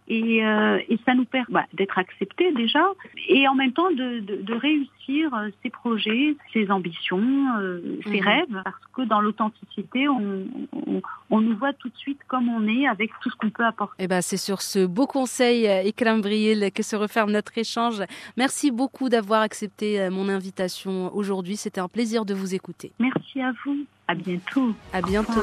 et, 0.09 0.45
euh, 0.45 0.79
et 0.89 0.99
ça 1.07 1.15
nous 1.15 1.25
permet 1.25 1.47
bah, 1.49 1.65
d'être 1.73 1.99
acceptés 1.99 2.53
déjà 2.53 2.85
et 3.29 3.47
en 3.47 3.55
même 3.55 3.73
temps 3.73 3.91
de, 3.91 4.21
de, 4.21 4.43
de 4.43 4.55
réussir 4.55 5.33
euh, 5.35 5.49
ses 5.63 5.71
projets, 5.71 6.37
ses 6.53 6.71
ambitions, 6.71 7.23
euh, 7.59 7.99
ses 8.05 8.21
mhm. 8.21 8.27
rêves 8.27 8.63
parce 8.65 8.77
que 8.93 9.03
dans 9.03 9.21
l'authenticité, 9.21 10.09
on, 10.09 10.45
on, 10.73 11.03
on, 11.31 11.41
nous 11.41 11.57
voit 11.57 11.73
tout 11.73 11.89
de 11.89 11.97
suite 11.97 12.21
comme 12.27 12.49
on 12.49 12.67
est 12.67 12.87
avec 12.87 13.11
tout 13.23 13.31
ce 13.31 13.37
qu'on 13.37 13.51
peut 13.51 13.65
apporter. 13.65 14.03
Et 14.03 14.05
eh 14.05 14.09
ben 14.09 14.23
c'est 14.23 14.37
sur 14.37 14.61
ce 14.61 14.87
beau 14.87 15.07
conseil, 15.07 15.67
Ikram 15.67 16.21
Briel, 16.21 16.73
que 16.73 16.83
se 16.83 16.97
referme 16.97 17.31
notre 17.31 17.57
échange. 17.57 18.03
Merci 18.37 18.71
beaucoup 18.71 19.09
d'avoir 19.09 19.43
accepté 19.43 20.09
mon 20.11 20.29
invitation 20.29 21.15
aujourd'hui. 21.15 21.57
C'était 21.57 21.81
un 21.81 21.89
plaisir 21.89 22.25
de 22.25 22.35
vous 22.35 22.55
écouter. 22.55 22.93
Merci 22.99 23.41
à 23.41 23.53
vous. 23.65 23.79
À 24.09 24.15
bientôt. 24.15 24.75
À 24.93 25.01
bientôt. 25.01 25.43